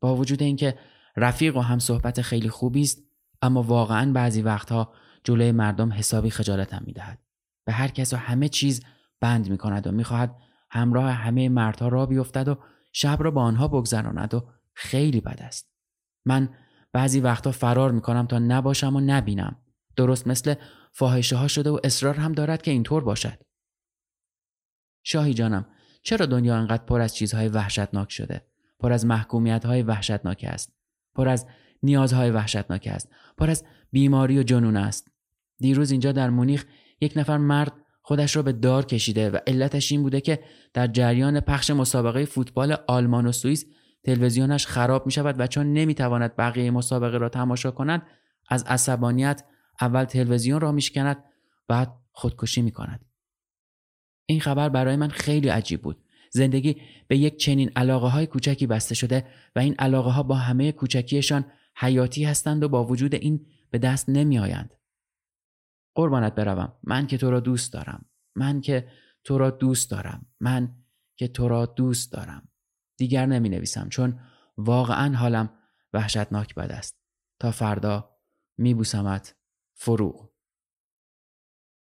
با 0.00 0.16
وجود 0.16 0.42
اینکه 0.42 0.78
رفیق 1.16 1.56
و 1.56 1.60
هم 1.60 1.78
صحبت 1.78 2.22
خیلی 2.22 2.48
خوبی 2.48 2.82
است 2.82 3.02
اما 3.42 3.62
واقعا 3.62 4.12
بعضی 4.12 4.42
وقتها 4.42 4.92
جلوی 5.24 5.52
مردم 5.52 5.92
حسابی 5.92 6.30
خجالتم 6.30 6.82
می‌دهد. 6.86 7.18
به 7.66 7.72
هر 7.72 7.88
کس 7.88 8.12
و 8.12 8.16
همه 8.16 8.48
چیز 8.48 8.82
بند 9.20 9.50
می 9.50 9.58
کند 9.58 9.86
و 9.86 9.92
می‌خواهد 9.92 10.36
همراه 10.70 11.10
همه 11.10 11.48
مردها 11.48 11.88
را 11.88 12.06
بیفتد 12.06 12.48
و 12.48 12.58
شب 12.92 13.18
را 13.20 13.30
با 13.30 13.42
آنها 13.42 13.68
بگذراند 13.68 14.34
و 14.34 14.48
خیلی 14.74 15.20
بد 15.20 15.42
است. 15.42 15.70
من 16.24 16.48
بعضی 16.92 17.20
وقتها 17.20 17.52
فرار 17.52 17.92
می‌کنم 17.92 18.26
تا 18.26 18.38
نباشم 18.38 18.96
و 18.96 19.00
نبینم. 19.00 19.56
درست 19.96 20.26
مثل 20.26 20.54
فاحشه 20.92 21.36
ها 21.36 21.48
شده 21.48 21.70
و 21.70 21.78
اصرار 21.84 22.14
هم 22.14 22.32
دارد 22.32 22.62
که 22.62 22.70
اینطور 22.70 23.04
باشد. 23.04 23.38
شاهی 25.02 25.34
جانم 25.34 25.66
چرا 26.02 26.26
دنیا 26.26 26.56
انقدر 26.56 26.84
پر 26.84 27.00
از 27.00 27.14
چیزهای 27.14 27.48
وحشتناک 27.48 28.12
شده؟ 28.12 28.46
پر 28.80 28.92
از 28.92 29.06
محکومیت 29.06 29.66
های 29.66 29.82
وحشتناک 29.82 30.44
است. 30.48 30.76
پر 31.14 31.28
از 31.28 31.46
نیازهای 31.82 32.30
وحشتناک 32.30 32.88
است 32.92 33.08
پر 33.38 33.50
از 33.50 33.64
بیماری 33.92 34.38
و 34.38 34.42
جنون 34.42 34.76
است 34.76 35.10
دیروز 35.58 35.90
اینجا 35.90 36.12
در 36.12 36.30
مونیخ 36.30 36.64
یک 37.00 37.12
نفر 37.16 37.38
مرد 37.38 37.72
خودش 38.02 38.36
را 38.36 38.42
به 38.42 38.52
دار 38.52 38.84
کشیده 38.84 39.30
و 39.30 39.38
علتش 39.46 39.92
این 39.92 40.02
بوده 40.02 40.20
که 40.20 40.38
در 40.74 40.86
جریان 40.86 41.40
پخش 41.40 41.70
مسابقه 41.70 42.24
فوتبال 42.24 42.76
آلمان 42.86 43.26
و 43.26 43.32
سوئیس 43.32 43.64
تلویزیونش 44.04 44.66
خراب 44.66 45.06
می 45.06 45.12
شود 45.12 45.40
و 45.40 45.46
چون 45.46 45.72
نمی 45.72 45.94
تواند 45.94 46.36
بقیه 46.36 46.70
مسابقه 46.70 47.18
را 47.18 47.28
تماشا 47.28 47.70
کند 47.70 48.02
از 48.48 48.64
عصبانیت 48.64 49.44
اول 49.80 50.04
تلویزیون 50.04 50.60
را 50.60 50.72
میشکند 50.72 51.24
بعد 51.68 51.92
خودکشی 52.12 52.62
می 52.62 52.70
کند. 52.70 53.04
این 54.26 54.40
خبر 54.40 54.68
برای 54.68 54.96
من 54.96 55.08
خیلی 55.08 55.48
عجیب 55.48 55.82
بود. 55.82 56.02
زندگی 56.30 56.76
به 57.08 57.16
یک 57.16 57.36
چنین 57.36 57.70
علاقه 57.76 58.06
های 58.06 58.26
کوچکی 58.26 58.66
بسته 58.66 58.94
شده 58.94 59.26
و 59.56 59.58
این 59.58 59.74
علاقه 59.78 60.10
ها 60.10 60.22
با 60.22 60.34
همه 60.34 60.72
کوچکیشان 60.72 61.44
حیاتی 61.76 62.24
هستند 62.24 62.62
و 62.62 62.68
با 62.68 62.84
وجود 62.84 63.14
این 63.14 63.46
به 63.70 63.78
دست 63.78 64.08
نمی 64.08 64.38
آیند. 64.38 64.74
قربانت 65.94 66.34
بروم. 66.34 66.72
من 66.82 67.06
که 67.06 67.18
تو 67.18 67.30
را 67.30 67.40
دوست 67.40 67.72
دارم. 67.72 68.04
من 68.36 68.60
که 68.60 68.88
تو 69.24 69.38
را 69.38 69.50
دوست 69.50 69.90
دارم. 69.90 70.26
من 70.40 70.74
که 71.16 71.28
تو 71.28 71.48
را 71.48 71.66
دوست 71.66 72.12
دارم. 72.12 72.48
دیگر 72.96 73.26
نمی 73.26 73.48
نویسم 73.48 73.88
چون 73.88 74.20
واقعا 74.56 75.16
حالم 75.16 75.58
وحشتناک 75.92 76.54
بد 76.54 76.72
است. 76.72 76.98
تا 77.40 77.50
فردا 77.50 78.16
می 78.58 78.74
بوسمت 78.74 79.36
فروغ. 79.74 80.30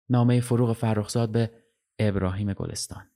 نامه 0.09 0.41
فروغ 0.41 0.73
فرخزاد 0.73 1.31
به 1.31 1.63
ابراهیم 1.99 2.53
گلستان. 2.53 3.12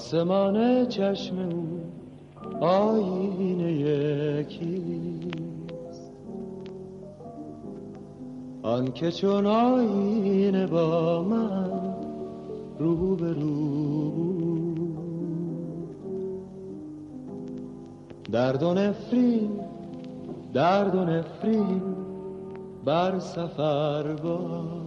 آسمان 0.00 0.86
چشم 0.88 1.36
او 1.38 1.80
آینه 2.60 3.72
یکیست. 3.72 5.30
آن 8.62 8.92
که 8.92 9.10
چون 9.12 9.46
آینه 9.46 10.66
با 10.66 11.22
من 11.22 11.70
رو 12.78 13.16
به 13.16 13.32
رو 13.32 14.12
درد 18.32 18.62
و 18.62 18.74
نفرین 18.74 19.50
درد 20.52 20.94
و 20.94 21.04
نفرین 21.04 21.82
بر 22.84 23.18
سفر 23.18 24.14
با 24.22 24.79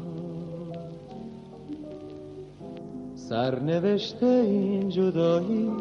سرنوشته 3.30 4.26
این 4.26 4.90
جدایی 4.90 5.72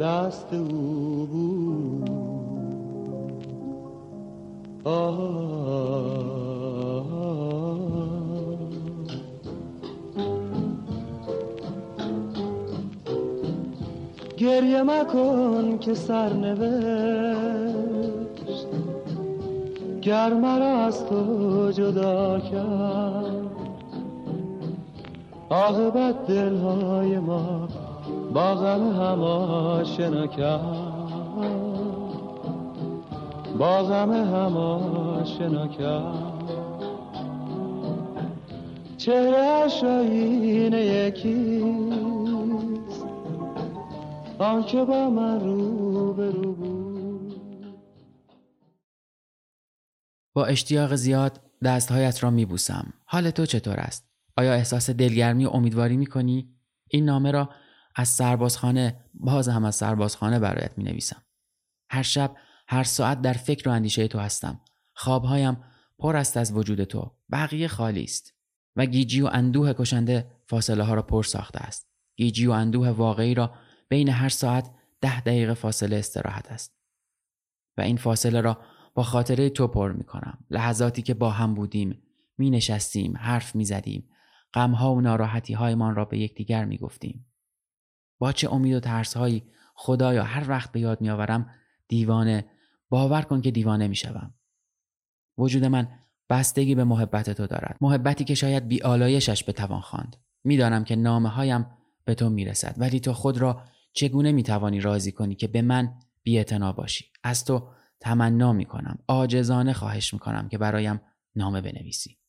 دست 0.00 0.52
او 0.52 1.26
بود. 1.26 2.10
گریه 14.36 14.82
مکن 14.82 15.78
که 15.78 15.94
سرنوشت. 15.94 16.60
گر 20.02 20.34
مرا 20.34 20.66
از 20.66 21.06
تو 21.06 21.70
جدا 21.72 22.40
کرد 22.40 23.49
عاقبت 25.50 26.26
دلهای 26.26 27.18
ما 27.18 27.68
با 28.34 28.54
غم 28.54 28.92
هم 28.92 29.22
آشنا 29.22 30.26
کرد. 30.26 30.90
با 33.58 33.82
غم 33.82 34.12
هم 34.12 34.56
آشنا 34.56 35.68
کرد. 35.68 36.40
چهره 38.96 39.38
اشاین 39.38 40.72
یکیست. 40.72 42.00
آنکه 44.38 44.84
با 44.84 45.10
من 45.10 45.40
رو 45.40 46.12
به 46.12 46.30
رو 46.30 46.56
با 50.34 50.44
اشتیاق 50.44 50.94
زیاد 50.94 51.40
دستهایت 51.64 52.24
را 52.24 52.30
میبوسم. 52.30 52.92
حال 53.04 53.30
تو 53.30 53.46
چطور 53.46 53.76
است؟ 53.76 54.09
آیا 54.40 54.54
احساس 54.54 54.90
دلگرمی 54.90 55.44
و 55.44 55.48
امیدواری 55.48 55.96
می‌کنی؟ 55.96 56.54
این 56.88 57.04
نامه 57.04 57.30
را 57.30 57.50
از 57.96 58.08
سربازخانه 58.08 59.04
باز 59.14 59.48
هم 59.48 59.64
از 59.64 59.74
سربازخانه 59.74 60.38
برایت 60.38 60.78
می 60.78 60.84
نویسم. 60.84 61.22
هر 61.90 62.02
شب 62.02 62.36
هر 62.68 62.84
ساعت 62.84 63.20
در 63.20 63.32
فکر 63.32 63.68
و 63.68 63.72
اندیشه 63.72 64.08
تو 64.08 64.18
هستم. 64.18 64.60
خوابهایم 64.94 65.64
پر 65.98 66.16
است 66.16 66.36
از 66.36 66.52
وجود 66.52 66.84
تو. 66.84 67.12
بقیه 67.32 67.68
خالی 67.68 68.04
است. 68.04 68.34
و 68.76 68.86
گیجی 68.86 69.22
و 69.22 69.30
اندوه 69.32 69.72
کشنده 69.72 70.30
فاصله 70.46 70.84
ها 70.84 70.94
را 70.94 71.02
پر 71.02 71.22
ساخته 71.22 71.60
است. 71.60 71.88
گیجی 72.16 72.46
و 72.46 72.50
اندوه 72.50 72.88
واقعی 72.88 73.34
را 73.34 73.54
بین 73.88 74.08
هر 74.08 74.28
ساعت 74.28 74.70
ده 75.00 75.20
دقیقه 75.20 75.54
فاصله 75.54 75.96
استراحت 75.96 76.52
است. 76.52 76.76
و 77.76 77.80
این 77.80 77.96
فاصله 77.96 78.40
را 78.40 78.58
با 78.94 79.02
خاطره 79.02 79.50
تو 79.50 79.68
پر 79.68 79.92
می 79.92 80.04
کنم. 80.04 80.38
لحظاتی 80.50 81.02
که 81.02 81.14
با 81.14 81.30
هم 81.30 81.54
بودیم، 81.54 82.02
می 82.38 82.50
نشستیم، 82.50 83.16
حرف 83.16 83.54
می 83.54 83.64
زدیم، 83.64 84.08
غمها 84.54 84.94
و 84.94 85.00
ناراحتی 85.00 85.54
هایمان 85.54 85.94
را 85.94 86.04
به 86.04 86.18
یکدیگر 86.18 86.64
می 86.64 86.78
گفتیم. 86.78 87.26
با 88.18 88.32
چه 88.32 88.52
امید 88.52 88.74
و 88.74 88.80
ترس 88.80 89.16
هایی 89.16 89.42
خدایا 89.74 90.24
هر 90.24 90.48
وقت 90.48 90.72
به 90.72 90.80
یاد 90.80 91.00
میآورم 91.00 91.50
دیوانه 91.88 92.50
باور 92.88 93.22
کن 93.22 93.40
که 93.40 93.50
دیوانه 93.50 93.88
می‌شوم. 93.88 94.34
وجود 95.38 95.64
من 95.64 95.88
بستگی 96.30 96.74
به 96.74 96.84
محبت 96.84 97.30
تو 97.30 97.46
دارد. 97.46 97.76
محبتی 97.80 98.24
که 98.24 98.34
شاید 98.34 98.68
بی 98.68 98.82
آلایشش 98.82 99.48
بتوان 99.48 99.80
خواند. 99.80 100.16
می‌دانم 100.44 100.84
که 100.84 100.96
نامه 100.96 101.28
هایم 101.28 101.66
به 102.04 102.14
تو 102.14 102.30
می‌رسد. 102.30 102.74
ولی 102.78 103.00
تو 103.00 103.12
خود 103.12 103.38
را 103.38 103.62
چگونه 103.92 104.32
می‌توانی 104.32 104.80
راضی 104.80 105.12
کنی 105.12 105.34
که 105.34 105.46
به 105.46 105.62
من 105.62 105.94
بی 106.22 106.44
باشی؟ 106.76 107.04
از 107.22 107.44
تو 107.44 107.68
تمنا 108.00 108.52
می‌کنم. 108.52 108.98
عاجزانه 109.08 109.72
خواهش 109.72 110.14
می‌کنم 110.14 110.48
که 110.48 110.58
برایم 110.58 111.00
نامه 111.36 111.60
بنویسی. 111.60 112.19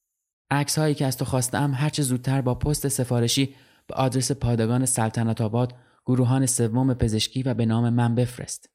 عکس 0.51 0.79
هایی 0.79 0.95
که 0.95 1.05
از 1.05 1.17
تو 1.17 1.25
خواستم 1.25 1.73
هرچه 1.73 2.03
زودتر 2.03 2.41
با 2.41 2.55
پست 2.55 2.87
سفارشی 2.87 3.55
به 3.87 3.95
آدرس 3.95 4.31
پادگان 4.31 4.85
سلطنت 4.85 5.41
آباد 5.41 5.75
گروهان 6.05 6.45
سوم 6.45 6.93
پزشکی 6.93 7.43
و 7.43 7.53
به 7.53 7.65
نام 7.65 7.89
من 7.89 8.15
بفرست. 8.15 8.69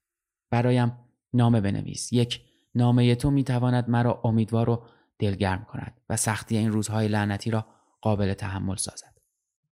برایم 0.50 0.98
نامه 1.34 1.60
بنویس. 1.60 2.12
یک 2.12 2.40
نامه 2.74 3.14
تو 3.14 3.30
می‌تواند 3.30 3.90
مرا 3.90 4.20
امیدوار 4.24 4.70
و 4.70 4.82
دلگرم 5.18 5.64
کند 5.64 6.00
و 6.08 6.16
سختی 6.16 6.56
این 6.56 6.72
روزهای 6.72 7.08
لعنتی 7.08 7.50
را 7.50 7.66
قابل 8.00 8.34
تحمل 8.34 8.76
سازد. 8.76 9.18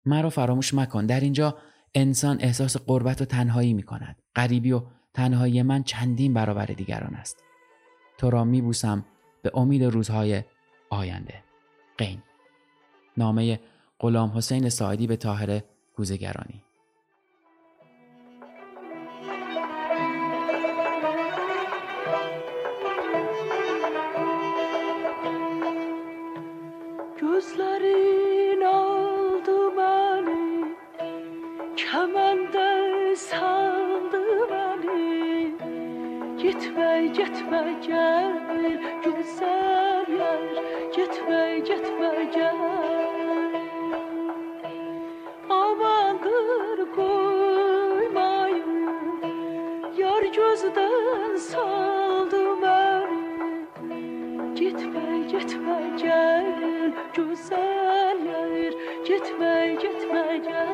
مرا 0.06 0.30
فراموش 0.30 0.74
مکن. 0.74 1.06
در 1.06 1.20
اینجا 1.20 1.58
انسان 1.96 2.38
احساس 2.42 2.78
قربت 2.78 3.22
و 3.22 3.26
تنهایی 3.26 3.74
می 3.74 3.84
کند 3.84 4.22
غریبی 4.36 4.72
و 4.72 4.82
تنهایی 5.14 5.62
من 5.62 5.84
چندین 5.84 6.34
برابر 6.34 6.66
دیگران 6.66 7.16
است. 7.16 7.44
تو 8.18 8.30
را 8.30 8.44
می 8.44 8.62
بوسم 8.62 9.06
به 9.42 9.52
امید 9.54 9.84
روزهای 9.84 10.44
آینده. 10.90 11.53
قین. 11.98 12.24
نامه 13.18 13.60
غلام 14.00 14.30
حسین 14.38 14.70
ساعدی 14.70 15.08
به 15.08 15.16
تاهره 15.16 15.64
گوزگرانی 15.96 16.62
Gitme 36.44 37.08
gitme 37.08 37.76
gel 37.88 38.80
güzel 39.04 40.06
yer 40.20 40.64
Gitme 40.96 41.60
gitme 41.60 42.30
gel. 42.34 42.56
Aman 45.50 46.22
kır 46.22 46.92
koymayın. 46.96 48.66
Yar 49.98 50.24
gözden 50.24 51.36
saldı 51.36 52.62
beni 52.62 53.66
Gitme 54.56 55.20
gitme 55.32 55.82
gel 56.02 56.94
güzel 57.16 58.18
yer 58.26 58.74
Gitme 59.06 59.78
gitme 59.82 60.42
gel 60.44 60.73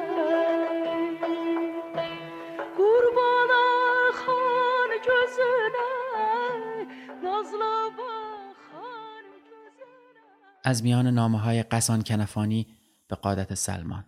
از 10.69 10.83
میان 10.83 11.07
نامه 11.07 11.39
های 11.39 11.63
قسان 11.63 12.01
کنفانی 12.01 12.67
به 13.07 13.15
قادت 13.15 13.53
سلمان. 13.53 14.05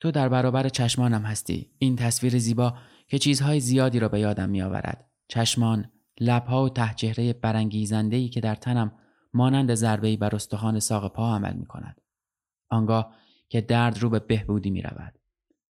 تو 0.00 0.10
در 0.10 0.28
برابر 0.28 0.68
چشمانم 0.68 1.22
هستی. 1.22 1.70
این 1.78 1.96
تصویر 1.96 2.38
زیبا 2.38 2.74
که 3.08 3.18
چیزهای 3.18 3.60
زیادی 3.60 3.98
را 3.98 4.08
به 4.08 4.20
یادم 4.20 4.48
می 4.48 4.62
آورد 4.62 5.10
چشمان 5.28 5.92
لبها 6.20 6.64
و 6.64 6.68
ته 6.68 6.94
چهره 6.94 7.32
که 8.28 8.40
در 8.40 8.54
تنم 8.54 8.92
مانند 9.34 9.74
ضربه‌ای 9.74 10.16
بر 10.16 10.34
استخوان 10.34 10.80
ساق 10.80 11.12
پا 11.12 11.34
عمل 11.34 11.54
می 11.54 11.66
کند 11.66 12.00
آنگاه 12.70 13.14
که 13.48 13.60
درد 13.60 13.98
رو 13.98 14.10
به 14.10 14.18
بهبودی 14.18 14.70
می 14.70 14.82
رود 14.82 15.18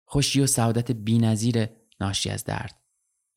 خوشی 0.05 0.41
و 0.41 0.47
سعادت 0.47 0.91
بینظیر 0.91 1.69
ناشی 1.99 2.29
از 2.29 2.43
درد. 2.43 2.81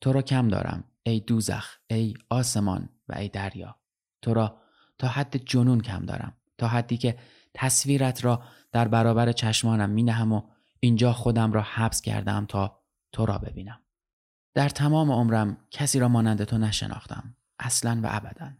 تو 0.01 0.13
را 0.13 0.21
کم 0.21 0.47
دارم 0.47 0.83
ای 1.03 1.19
دوزخ 1.19 1.77
ای 1.87 2.13
آسمان 2.29 2.89
و 3.07 3.15
ای 3.17 3.29
دریا. 3.29 3.75
تو 4.21 4.33
را 4.33 4.61
تا 4.99 5.07
حد 5.07 5.37
جنون 5.37 5.81
کم 5.81 6.05
دارم. 6.05 6.33
تا 6.57 6.67
حدی 6.67 6.97
که 6.97 7.17
تصویرت 7.53 8.25
را 8.25 8.43
در 8.71 8.87
برابر 8.87 9.31
چشمانم 9.31 9.89
می 9.89 10.03
نهم 10.03 10.33
و 10.33 10.41
اینجا 10.79 11.13
خودم 11.13 11.51
را 11.51 11.61
حبس 11.61 12.01
کردم 12.01 12.45
تا 12.45 12.79
تو 13.11 13.25
را 13.25 13.37
ببینم. 13.37 13.79
در 14.53 14.69
تمام 14.69 15.11
عمرم 15.11 15.57
کسی 15.71 15.99
را 15.99 16.07
مانند 16.07 16.43
تو 16.43 16.57
نشناختم 16.57 17.35
اصلا 17.59 17.99
و 18.03 18.07
ابدا. 18.11 18.51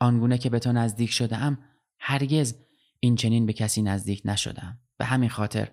آنگونه 0.00 0.38
که 0.38 0.50
به 0.50 0.58
تو 0.58 0.72
نزدیک 0.72 1.10
شده 1.10 1.36
ام 1.36 1.58
هرگز 1.98 2.54
این 3.00 3.16
چنین 3.16 3.46
به 3.46 3.52
کسی 3.52 3.82
نزدیک 3.82 4.22
نشدم 4.24 4.78
به 4.96 5.04
همین 5.04 5.28
خاطر 5.28 5.68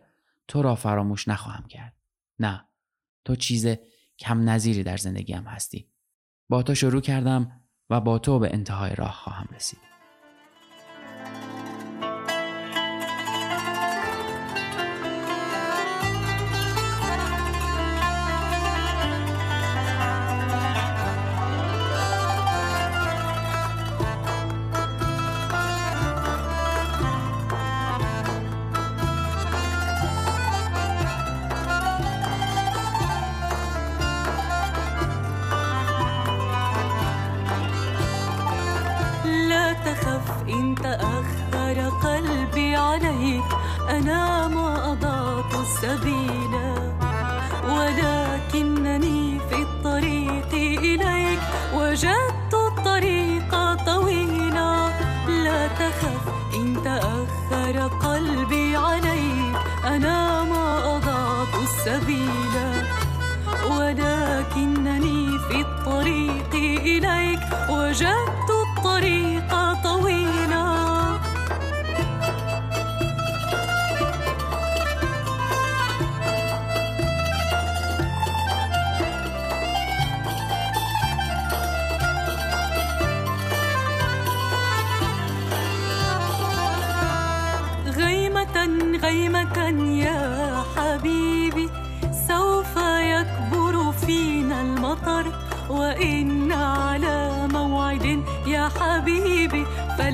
تو 0.48 0.62
را 0.62 0.76
فراموش 0.76 1.28
نخواهم 1.28 1.68
کرد. 1.68 1.94
نه 2.40 2.66
تو 3.26 3.36
چیز 3.36 3.68
کم 4.20 4.50
نظیری 4.50 4.84
در 4.84 4.98
زندگیم 4.98 5.44
هستی. 5.44 5.90
با 6.50 6.64
تو 6.64 6.76
شروع 6.76 7.02
کردم 7.02 7.62
و 7.90 8.02
با 8.02 8.20
تو 8.20 8.40
به 8.40 8.54
انتهای 8.54 8.96
راه 8.96 9.12
خواهم 9.12 9.48
رسید. 9.56 9.95
تأخر 41.76 41.90
قلبي 41.90 42.76
عليك. 42.76 43.44
أنا 43.90 44.48
ما 44.48 44.92
أضعت 44.92 45.54
السبيل 45.54 46.54
ولكنني 47.70 49.40
في 49.50 49.62
الطريق 49.62 50.54
إليك. 50.54 51.40
وجدت 51.74 52.54
الطريق 52.54 53.52
طويلا. 53.86 54.90
لا 55.28 55.68
تخف 55.68 56.24
إن 56.56 56.78
تأخر 56.84 57.88
قلبي 57.88 58.76
عليك. 58.76 59.56
أنا 59.86 60.44
ما 60.44 60.96
أضعت 60.96 61.56
السبيل 61.64 62.56
ولكنني 63.72 65.40
في 65.48 65.62
الطريق 65.62 66.54
إليك. 66.54 67.40
وجدت 67.70 68.50
الطريق 68.66 69.35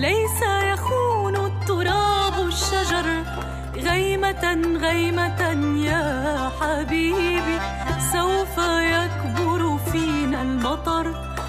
فليس 0.01 0.41
يخون 0.73 1.35
التراب 1.35 2.47
الشجر. 2.47 3.23
غيمة 3.75 4.43
غيمة 4.81 5.41
يا 5.85 6.49
حبيبي 6.59 7.59
سوف 8.13 8.57
يكبر 8.97 9.77
فينا 9.91 10.41
المطر. 10.41 11.05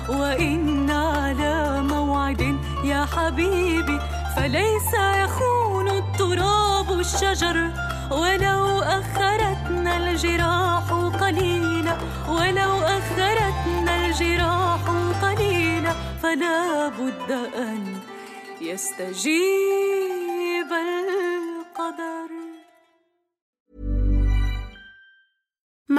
وإن 0.08 0.90
على 0.90 1.82
موعد 1.82 2.42
يا 2.84 3.06
حبيبي 3.16 3.98
فليس 4.36 4.92
يخون 4.94 5.88
التراب 5.88 7.00
الشجر. 7.00 7.70
ولو 8.10 8.80
أخرتنا 8.80 9.96
الجراح 9.96 10.86
قليلا 11.20 11.96
ولو 12.28 12.72
أخرتنا 12.98 14.06
الجراح 14.06 14.80
قليلا 15.22 15.92
فلا 16.22 16.88
بد 16.88 17.30
أن 17.56 17.91
esta 18.72 19.12
gira. 19.12 20.21